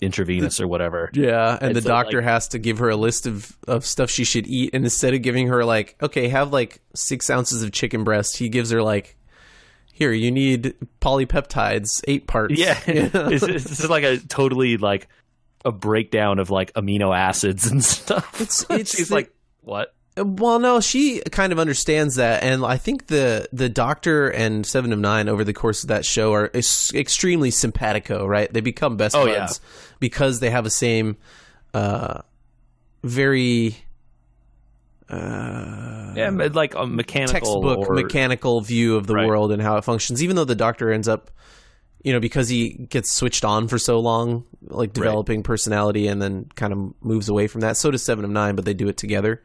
[0.00, 1.10] intravenous or whatever.
[1.12, 3.84] Yeah, and And the so, doctor like- has to give her a list of, of
[3.84, 7.64] stuff she should eat, and instead of giving her like, okay, have like six ounces
[7.64, 9.16] of chicken breast, he gives her like,
[9.98, 12.54] here, you need polypeptides, eight parts.
[12.58, 15.08] Yeah, it's, it's like a totally like
[15.64, 18.40] a breakdown of like amino acids and stuff.
[18.40, 19.94] It's- it's she's the- like, what?
[20.16, 24.92] Well, no, she kind of understands that, and I think the the Doctor and Seven
[24.92, 28.52] of Nine over the course of that show are ex- extremely simpatico, right?
[28.52, 29.60] They become best Oh, buds
[30.00, 31.18] because they have the same,
[31.72, 32.22] uh,
[33.04, 33.76] very
[35.10, 39.26] uh, Yeah, like a mechanical textbook or, mechanical view of the Right.
[39.26, 40.22] world and how it functions.
[40.22, 41.30] Even though the Doctor ends up,
[42.02, 46.46] you know, because he gets switched on for so long, like developing personality, and then
[46.54, 47.76] kind of moves away from that.
[47.76, 49.42] So does Seven of Nine, but they do it together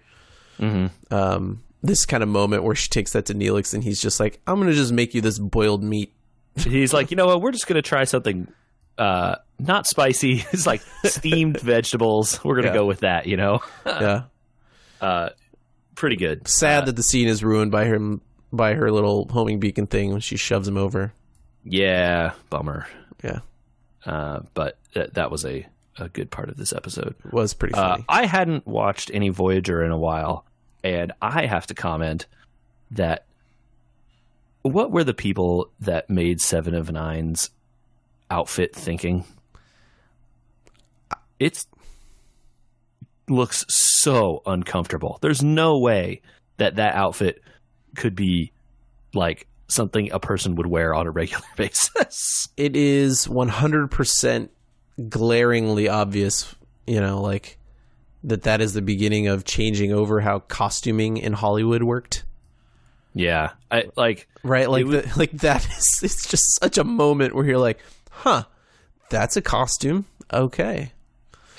[0.60, 0.92] Mhm.
[1.12, 4.40] um, this kind of moment where she takes that to Neelix and he's just like,
[4.48, 6.14] I'm going to just make you this boiled meat.
[6.56, 7.42] He's like, you know what?
[7.42, 8.48] We're just gonna try something
[9.00, 10.46] uh, not spicy.
[10.54, 12.40] It's like steamed vegetables.
[12.44, 12.74] We're gonna Yeah.
[12.76, 13.26] go with that.
[13.26, 14.22] You know, yeah.
[15.02, 15.30] uh,
[15.96, 16.48] pretty good.
[16.48, 18.22] Sad Uh, that the scene is ruined by him,
[18.52, 21.14] by her little homing beacon thing when she shoves him over.
[21.64, 22.88] yeah, bummer.
[23.24, 23.40] Yeah.
[24.06, 25.66] Uh, but that, that was a,
[25.98, 27.16] a good part of this episode.
[27.26, 27.98] It was pretty Uh.
[28.10, 30.46] I hadn't watched any Voyager in a while,
[30.84, 32.26] and I have to comment
[32.92, 33.26] that
[34.62, 37.50] what were the people that made Seven of Nine's
[38.30, 39.24] outfit thinking?
[41.40, 41.66] It's
[43.30, 45.18] looks so uncomfortable.
[45.22, 46.22] There's no way
[46.58, 47.42] that that outfit
[47.96, 48.52] could be
[49.14, 52.50] like something a person would wear on a regular basis.
[52.58, 54.50] it is 100%
[55.10, 56.54] glaringly obvious,
[56.86, 57.58] you know, like
[58.24, 62.24] that that is the beginning of changing over how costuming in Hollywood worked.
[63.14, 64.70] yeah, I like Right?
[64.70, 67.80] Like was- the, like that is it's just such a moment where you're like,
[68.12, 68.44] "Huh,
[69.10, 70.92] that's a costume." Okay.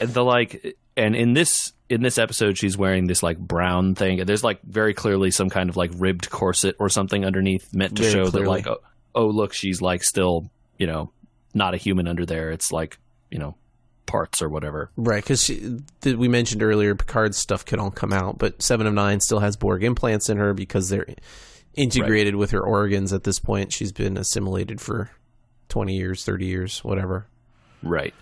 [0.01, 4.25] and the like and in this in this episode she's wearing this like brown thing
[4.25, 8.03] there's like very clearly some kind of like ribbed corset or something underneath meant to
[8.03, 8.45] Very show clearly.
[8.45, 8.81] that like oh,
[9.15, 11.11] oh look she's like still you know
[11.53, 12.99] not a human under there it's like
[13.31, 13.55] you know
[14.07, 15.51] parts or whatever Right, because
[16.05, 19.57] we mentioned earlier Picard's stuff could all come out, but Seven of Nine still has
[19.57, 21.07] Borg implants in her because they're
[21.75, 23.73] integrated with her organs at this point.
[23.73, 25.11] She's been assimilated for
[25.69, 27.27] twenty years, thirty years, whatever.
[27.83, 28.15] right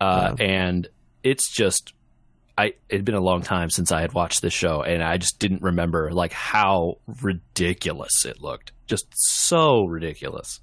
[0.00, 0.88] uh, and
[1.22, 1.92] it's just
[2.58, 5.38] I it'd been a long time since I had watched this show and I just
[5.38, 10.60] didn't remember like how ridiculous it looked just so ridiculous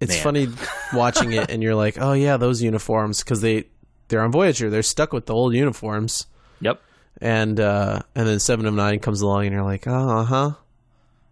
[0.00, 0.22] it's Man.
[0.22, 0.48] funny
[0.92, 3.64] watching it and you're like, oh yeah, those uniforms because they
[4.06, 4.70] they're on Voyager.
[4.70, 6.26] They're stuck with the old uniforms,
[6.60, 6.80] Yep.
[7.20, 10.50] and uh, and then Seven of Nine comes along and you're like, oh uh huh,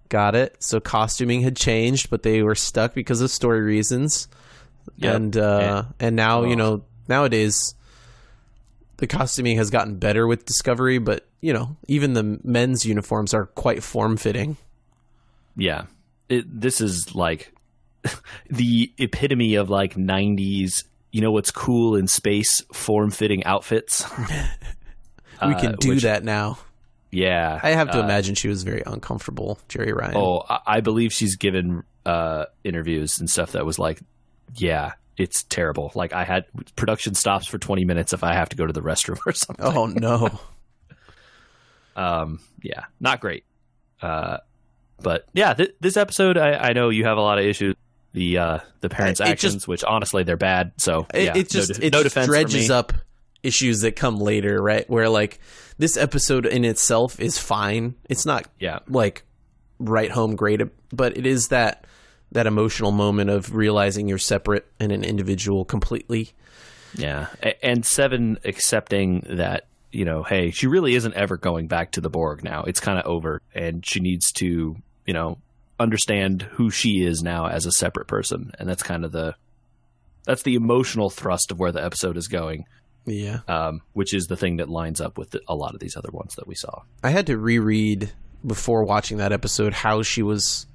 [0.08, 0.56] got it.
[0.58, 4.26] So costuming had changed, but they were stuck because of story reasons,
[4.96, 5.14] Yep.
[5.14, 6.56] and uh, and now you Oh.
[6.56, 7.74] know nowadays
[8.98, 13.46] the costuming has gotten better with Discovery, but you know even the men's uniforms are
[13.46, 14.56] quite form fitting.
[15.56, 15.84] Yeah.
[16.28, 17.52] It, this is like
[18.50, 24.04] the epitome of like 90s, you know what's cool in space form fitting outfits?
[25.42, 26.58] We Uh, can do which- that now.
[27.10, 27.60] Yeah.
[27.62, 30.16] I have to Uh, imagine she was very uncomfortable, Jeri Ryan.
[30.16, 34.00] Oh, I- I believe she's given uh, interviews and stuff that was like,
[34.54, 35.92] yeah, it's terrible.
[35.94, 36.44] Like I had
[36.76, 39.64] production stops for 20 minutes if I have to go to the restroom or something.
[39.64, 40.38] Oh, no.
[41.96, 43.44] Um, yeah, not great.
[44.02, 44.38] Uh,
[45.00, 47.74] but yeah, th- this episode, I, I know you have a lot of issues.
[48.12, 50.72] The uh, the parents' It just- actions, which honestly they're bad.
[50.78, 52.92] So It, yeah, it just no, de- it no just defense dredges up
[53.42, 54.88] issues that come later, right?
[54.88, 55.38] Where like
[55.78, 57.94] this episode in itself is fine.
[58.08, 59.24] It's not Yeah, like
[59.78, 61.86] right home great, but it is that
[62.32, 66.32] that emotional moment of realizing you're separate and an individual completely.
[66.94, 67.28] yeah,
[67.62, 72.10] and Seven accepting that you know, hey, she really isn't ever going back to the
[72.10, 72.64] Borg now.
[72.64, 75.38] It's kind of over, and she needs to you know
[75.78, 79.34] understand who she is now as a separate person, and that's kind of the
[80.24, 82.66] that's the emotional thrust of where the episode is going.
[83.08, 83.42] Yeah.
[83.46, 86.10] um, which is the thing that lines up with the, a lot of these other
[86.10, 86.82] ones that we saw.
[87.04, 88.10] I had to reread
[88.44, 90.66] before watching that episode how she was.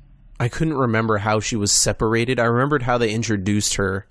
[0.42, 2.40] I couldn't remember how she was separated.
[2.40, 4.08] I remembered how they introduced her,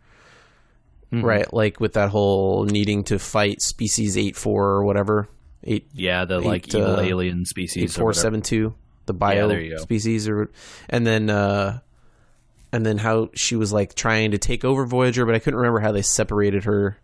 [1.12, 1.24] Mhm.
[1.24, 1.52] right?
[1.52, 5.28] Like with that whole needing to fight species eight four or whatever
[5.64, 7.96] eight Yeah, the like Eight, evil uh, alien species.
[7.96, 8.74] or four seven two,
[9.06, 9.76] the bio go.
[9.78, 10.50] species, or
[10.88, 11.80] and then uh,
[12.72, 15.80] and then how she was like trying to take over Voyager, but I couldn't remember
[15.80, 16.96] how they separated her.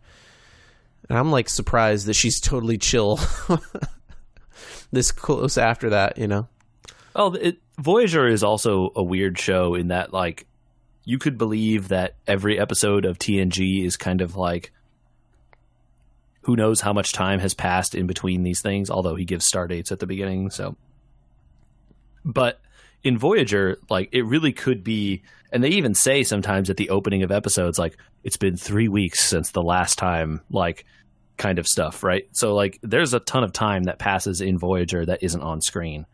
[1.09, 3.18] And I'm like surprised that she's totally chill.
[4.93, 6.49] this close after that, you know.
[7.17, 10.47] Oh, it, Voyager is also a weird show in that like
[11.05, 14.71] you could believe that every episode of TNG is kind of like
[16.43, 18.91] who knows how much time has passed in between these things.
[18.91, 20.77] Although he gives star dates at the beginning, so.
[22.25, 22.61] But
[23.03, 27.23] in Voyager, like it really could be, and they even say sometimes at the opening
[27.23, 30.85] of episodes, like it's been three weeks since the last time, like
[31.37, 32.29] kind of stuff, right?
[32.33, 36.07] So like there's a ton of time that passes in Voyager that isn't on screen.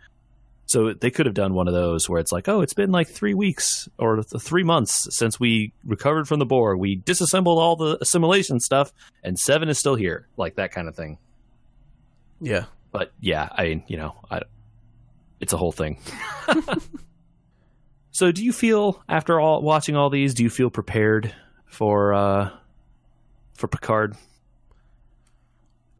[0.73, 3.07] So they could have done one of those where it's like, oh, it's been like
[3.07, 6.79] three weeks or th- three months since we recovered from the Borg.
[6.79, 8.91] We disassembled all the assimilation stuff,
[9.23, 11.19] and Seven is still here, like that kind of thing.
[12.41, 12.65] Yeah.
[12.91, 14.41] But yeah, I mean, you know, I,
[15.41, 15.99] it's a whole thing.
[18.11, 21.35] so, do you feel after all watching all these, do you feel prepared
[21.67, 22.51] for uh
[23.55, 24.17] for Picard?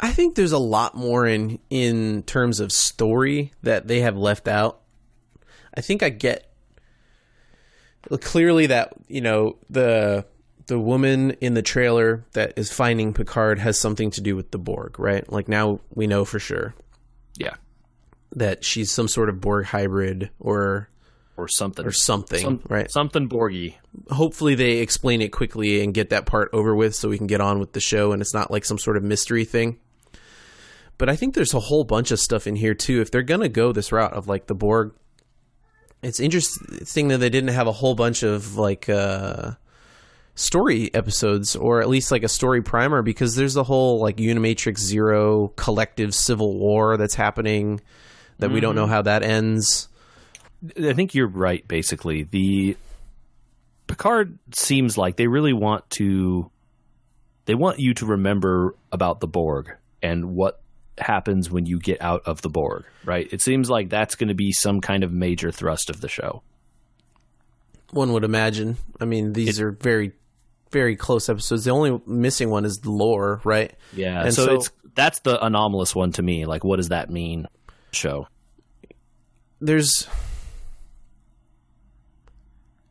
[0.03, 4.49] I think there's a lot more in in terms of story that they have left
[4.49, 4.81] out.
[5.75, 6.51] I think I get
[8.21, 10.27] clearly that you know the
[10.67, 14.59] the woman in the trailer that is finding Picard has something to do with the
[14.59, 15.31] Borg, right?
[15.31, 16.75] Like now we know for sure
[17.37, 17.55] Yeah,
[18.33, 20.89] that she's some sort of Borg hybrid or
[21.37, 22.91] or something, or something, Some- right?
[22.91, 23.75] Something Borgy.
[24.11, 27.41] Hopefully they explain it quickly and get that part over with so we can get
[27.41, 29.79] on with the show and it's not like some sort of mystery thing.
[30.99, 33.01] But I think there's a whole bunch of stuff in here too.
[33.01, 34.93] If they're gonna go this route of like the Borg,
[36.03, 39.53] it's interesting that they didn't have a whole bunch of like uh,
[40.35, 44.79] story episodes or at least like a story primer because there's the whole like Unimatrix
[44.79, 47.81] Zero collective civil war that's happening
[48.39, 49.89] that we don't know how that ends.
[50.79, 51.67] I think you're right.
[51.67, 52.77] Basically, the
[53.87, 56.51] Picard seems like they really want to.
[57.45, 60.62] They want you to remember about the Borg and what
[60.99, 62.85] happens when you get out of the Borg.
[63.05, 63.29] Right?
[63.33, 66.43] It seems like that's going to be some kind of major thrust of the show.
[67.91, 68.77] One would imagine.
[69.01, 70.13] I mean, these are very,
[70.71, 71.65] very close episodes.
[71.65, 73.75] The only missing one is the Lore, right?
[73.95, 74.25] Yeah.
[74.25, 76.45] And so, so- it's that's the anomalous one to me.
[76.47, 77.47] Like, what does that mean?
[77.93, 78.29] Show.
[79.61, 80.07] There's.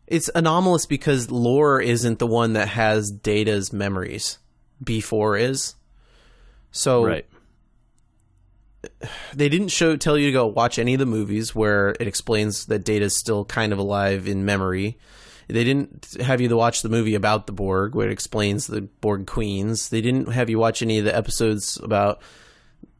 [0.07, 4.39] It's anomalous because Lore isn't the one that has Data's memories.
[4.83, 5.75] B4 is.
[6.71, 7.25] So Right.
[9.33, 12.65] They didn't show tell you to go watch any of the movies where it explains
[12.65, 14.97] that Data's still kind of alive in memory.
[15.47, 18.81] They didn't have you to watch the movie about the Borg where it explains the
[18.81, 19.89] Borg queens.
[19.89, 22.21] They didn't have you watch any of the episodes about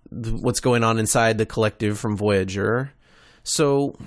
[0.10, 2.92] what's going on inside the collective from Voyager.
[3.44, 3.98] So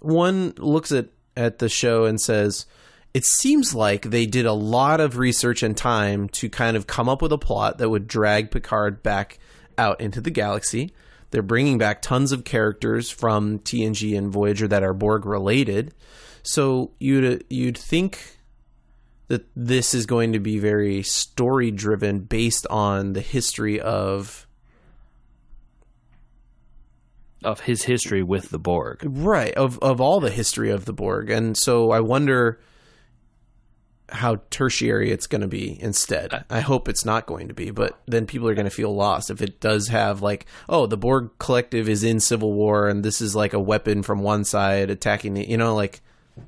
[0.00, 2.66] one looks at at the show and says
[3.14, 7.08] it seems like they did a lot of research and time to kind of come
[7.08, 9.38] up with a plot that would drag Picard back
[9.78, 10.92] out into the galaxy.
[11.30, 15.94] They're bringing back tons of characters from TNG and Voyager that are Borg related.
[16.42, 18.38] So you'd you'd think
[19.28, 24.46] that this is going to be very story driven based on the history of
[27.44, 29.00] of his history with the Borg.
[29.04, 31.30] right of of all the history of the Borg.
[31.30, 32.58] And so I wonder
[34.10, 36.44] how tertiary it's going to be instead.
[36.48, 39.30] I hope it's not going to be, but then people are going to feel lost
[39.30, 43.20] if it does have like, oh, the Borg collective is in civil war and this
[43.20, 46.00] is like a weapon from one side attacking the, you know, like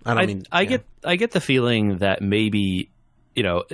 [0.06, 0.68] I don't I, mean I yeah.
[0.68, 2.90] get I get the feeling that maybe
[3.34, 3.64] you know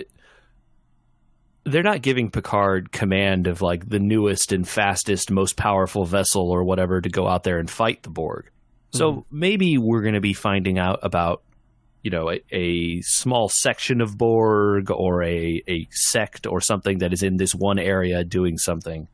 [1.65, 6.63] they're not giving Picard command of like the newest and fastest, most powerful vessel or
[6.63, 8.51] whatever to go out there and fight the Borg.
[8.93, 9.39] So Mm-hmm.
[9.39, 11.43] maybe we're going to be finding out about
[12.07, 17.13] you know a, a small section of Borg or a a sect or something that
[17.13, 19.09] is in this one area doing something.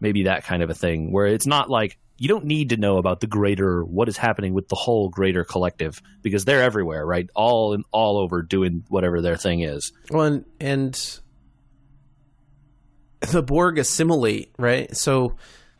[0.00, 2.98] Maybe that kind of a thing where it's not like you don't need to know
[2.98, 7.26] about the greater what is happening with the whole greater collective because they're everywhere, right?
[7.34, 9.94] All in, all over doing whatever their thing is.
[10.10, 11.20] Well, and, and
[13.30, 14.94] the Borg assimilate, right?
[14.94, 15.36] So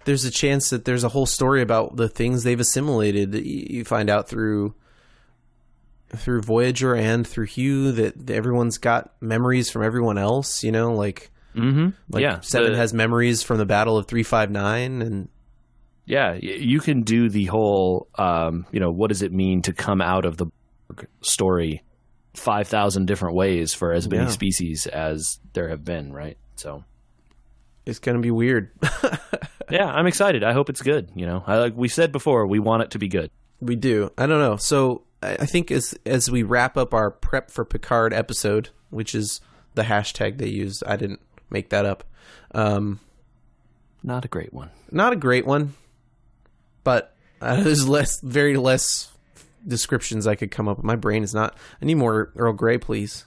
[0.06, 3.32] there's a chance that there's a whole story about the things they've assimilated.
[3.32, 4.74] that You find out through
[6.14, 10.62] through Voyager and through Hugh that everyone's got memories from everyone else.
[10.62, 11.88] You know, like Mm-hmm.
[12.10, 15.28] like yeah, Seven the- has memories from the Battle of Three Five Nine, and
[16.04, 16.34] yeah.
[16.34, 20.26] You can do the whole, um, you know, what does it mean to come out
[20.26, 20.46] of the
[21.22, 21.82] story
[22.34, 24.28] five thousand different ways for as many Yeah.
[24.28, 26.36] species as there have been, right?
[26.56, 26.84] So
[27.86, 28.70] it's gonna be weird.
[29.70, 30.44] yeah, I'm excited.
[30.44, 31.10] I hope it's good.
[31.14, 33.30] You know, I, like we said before, we want it to be good.
[33.60, 34.10] We do.
[34.18, 34.56] I don't know.
[34.56, 35.04] So
[35.40, 39.40] I think as as we wrap up our prep for Picard episode, which is
[39.74, 41.20] the hashtag they used, I didn't
[41.50, 42.04] make that up.
[42.54, 43.00] Um,
[44.02, 44.70] Not a great one.
[44.90, 45.74] not a great one,
[46.84, 49.08] but uh, there's less, very less
[49.66, 50.84] descriptions I could come up with.
[50.84, 51.56] My brain is not.
[51.82, 53.26] I need more Earl Grey, please.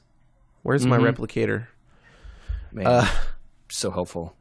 [0.64, 1.68] Where's my replicator?
[2.72, 3.08] Man, Uh,
[3.70, 4.36] so helpful.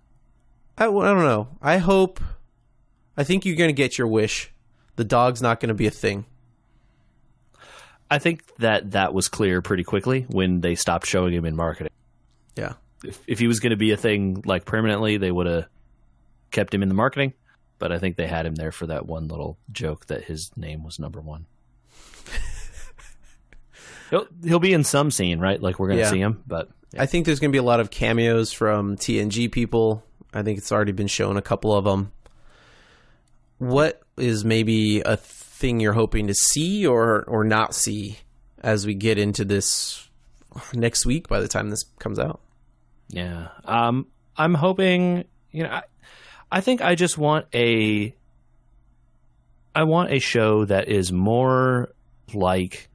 [0.77, 1.49] I, I don't know.
[1.63, 2.21] I hope.
[3.17, 4.51] I think you're going to get your wish.
[4.97, 6.25] The dog's not going to be a thing.
[8.11, 11.93] I think that that was clear pretty quickly when they stopped showing him in marketing.
[12.57, 12.75] Yeah.
[13.05, 15.67] If, if he was going to be a thing like permanently, they would have
[16.51, 17.35] kept him in the marketing.
[17.79, 20.83] But I think they had him there for that one little joke that his name
[20.83, 21.47] was number one.
[24.11, 25.61] he'll he'll be in some scene, right?
[25.61, 26.11] Like we're going to Yeah.
[26.11, 29.53] see him, but I think there's going to be a lot of cameos from TNG
[29.53, 30.03] people.
[30.33, 32.13] I think it's already been shown a couple of them.
[33.59, 35.17] What is maybe a
[35.59, 38.19] thing you're hoping to see or or not see
[38.61, 40.09] as we get into this
[40.73, 42.41] next week by the time this comes out?
[43.09, 43.49] Yeah.
[43.65, 44.07] Um,
[44.37, 45.83] I'm hoping, you know, I,
[46.51, 48.15] I think I just want a,
[49.75, 51.93] I want a show that is more
[52.33, 52.89] like,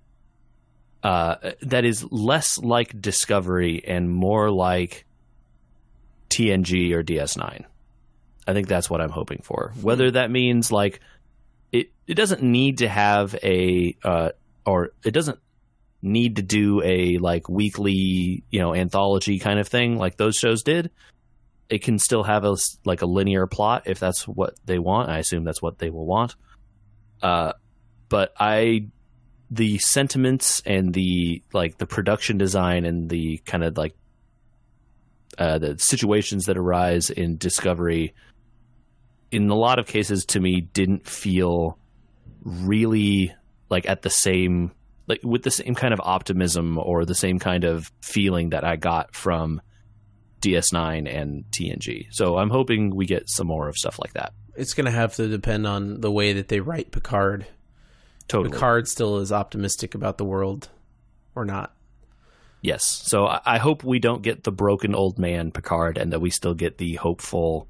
[1.04, 5.06] uh, that is less like Discovery and more like
[6.30, 7.66] TNG or DS9.
[8.46, 9.74] I think that's what I'm hoping for.
[9.82, 11.00] Whether that means like,
[11.74, 14.30] it, it doesn't need to have a, uh,
[14.66, 15.40] or it doesn't
[16.02, 20.64] need to do a like weekly you know anthology kind of thing like those shows
[20.64, 20.92] did.
[21.70, 22.56] It can still have a
[22.86, 25.10] like a linear plot if that's what they want.
[25.10, 26.36] I assume that's what they will want.
[27.22, 27.54] Uh
[28.10, 28.86] but i
[29.50, 33.96] the sentiments and the like the production design and the kind of like
[35.40, 38.14] uh the situations that arise in discovery
[39.34, 41.78] in a lot of cases to me didn't feel
[42.44, 43.34] really
[43.70, 44.72] like at the same
[45.08, 48.78] like with the same kind of optimism or the same kind of feeling that I
[48.78, 49.62] got from
[50.42, 52.08] DS9 and TNG.
[52.12, 54.34] So I'm hoping we get some more of stuff like that.
[54.56, 57.46] It's going to have to depend on the way that they write Picard.
[58.28, 58.52] Totally.
[58.54, 60.70] Picard still is optimistic about the world
[61.36, 61.76] or not.
[62.62, 62.86] Yes.
[62.86, 66.30] So I, I hope we don't get the broken old man Picard and that we
[66.30, 67.68] still get the hopeful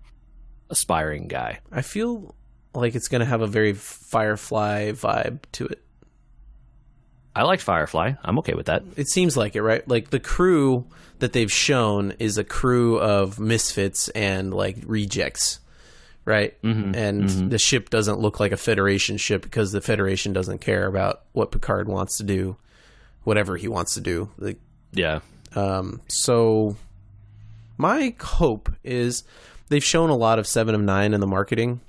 [0.73, 1.59] aspiring guy.
[1.71, 2.35] I feel
[2.73, 5.81] like it's going to have a very Firefly vibe to it.
[7.35, 8.13] I liked Firefly.
[8.23, 8.83] I'm okay with that.
[8.95, 9.87] It seems like it, right?
[9.87, 10.85] Like the crew
[11.19, 15.59] that they've shown is a crew of misfits and like rejects,
[16.25, 16.61] right?
[16.61, 20.85] Mhm, And the ship doesn't look like a Federation ship because the Federation doesn't care
[20.85, 22.55] about what Picard wants to do,
[23.23, 24.29] whatever he wants to do.
[24.37, 24.59] Like,
[24.91, 25.21] Yeah.
[25.55, 26.75] um, so
[27.77, 29.23] my hope is
[29.73, 31.81] they've shown a lot of Seven of Nine in the marketing,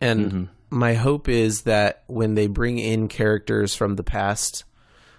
[0.00, 0.44] and mm-hmm.
[0.70, 4.64] my hope is that when they bring in characters from the past,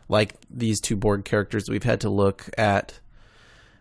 [0.07, 2.99] like these two Borg characters we've had to look at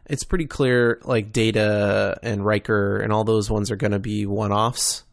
[0.07, 4.27] it's pretty clear like Data and Riker and all those ones are going to be
[4.27, 5.05] one-offs.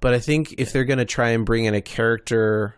[0.00, 2.74] But I think if they're going to try and bring in a character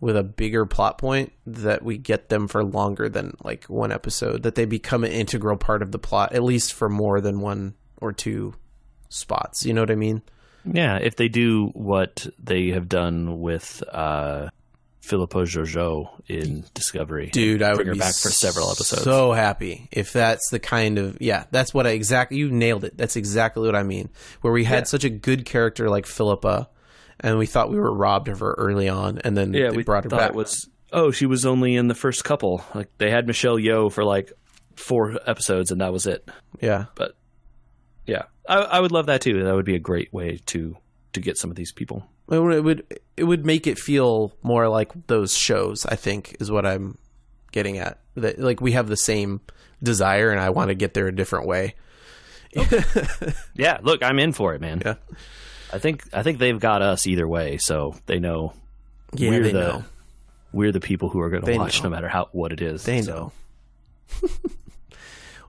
[0.00, 4.42] with a bigger plot point that we get them for longer than like one episode
[4.42, 7.74] that they become an integral part of the plot at least for more than one
[8.00, 8.54] or two
[9.08, 10.22] spots you know what i mean
[10.64, 14.48] Yeah, if they do what they have done with uh,
[15.02, 19.02] Philippa Georgiou in Discovery, dude i bring would her be back for several episodes.
[19.04, 22.96] so happy if that's the kind of yeah that's what i exactly you nailed it
[22.96, 24.08] that's exactly what i mean
[24.40, 24.84] where we had Yeah.
[24.84, 26.68] such a good character like Philippa
[27.20, 29.82] and we thought we were robbed of her early on and then yeah, they we
[29.84, 32.64] brought her back was oh, she was only in the first couple.
[32.74, 34.32] Like they had Michelle Yeoh for like
[34.76, 36.28] four episodes, and that was it.
[36.60, 37.16] yeah But
[38.06, 39.42] yeah, I, I would love that too.
[39.42, 40.76] That would be a great way to
[41.12, 42.06] to get some of these people.
[42.30, 46.36] it would, it would it would make it feel more like those shows i think
[46.40, 46.98] is what i'm
[47.52, 49.40] getting at that like we have the same
[49.82, 51.74] desire and i want to get there a different way
[53.54, 54.80] Yeah, look, I'm in for it, man.
[54.84, 54.94] Yeah.
[55.72, 58.52] I think I think they've got us either way, so they know
[59.12, 59.84] yeah we're they the know
[60.52, 61.88] we're the people who are going to watch know.
[61.88, 62.84] no matter how what it is.
[62.84, 63.32] They So,
[64.22, 64.28] know.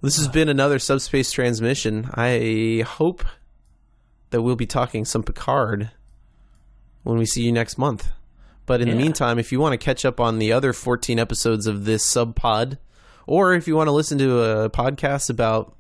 [0.02, 2.10] this has been another subspace transmission.
[2.14, 3.24] I hope
[4.30, 5.92] that we'll be talking some Picard
[7.04, 8.12] when we see you next month.
[8.66, 11.68] But in the meantime, if you want to catch up on the other 14 episodes
[11.68, 12.80] of this sub pod,
[13.28, 15.76] or if you want to listen to a podcast about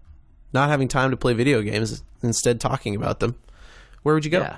[0.53, 3.35] not having time to play video games, instead talking about them,
[4.03, 4.39] where would you go?
[4.39, 4.57] Yeah.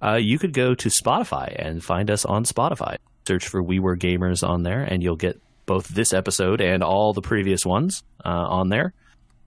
[0.00, 2.98] Uh, you could go to Spotify and find us on Spotify.
[3.26, 7.12] Search for We Were Gamers on there, and you'll get both this episode and all
[7.12, 8.94] the previous ones uh, on there.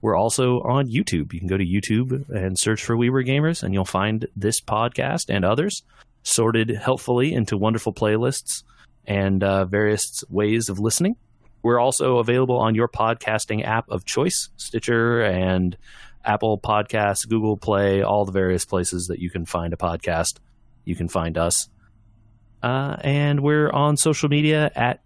[0.00, 1.32] We're also on YouTube.
[1.32, 4.60] You can go to YouTube and search for We Were Gamers, and you'll find this
[4.60, 5.82] podcast and others
[6.22, 8.62] sorted helpfully into wonderful playlists
[9.06, 11.16] and uh, various ways of listening.
[11.62, 15.76] We're also available on your podcasting app of choice, Stitcher and
[16.24, 20.38] Apple Podcasts, Google Play, all the various places that you can find a podcast.
[20.84, 21.68] You can find us.
[22.62, 25.00] Uh, and we're on social media at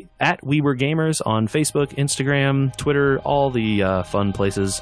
[0.00, 4.80] fa- at We Were Gamers on Facebook, Instagram, Twitter, all the uh, fun places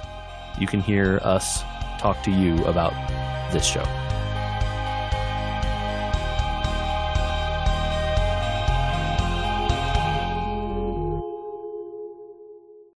[0.59, 1.63] you can hear us
[1.99, 2.93] talk to you about
[3.53, 3.85] this show.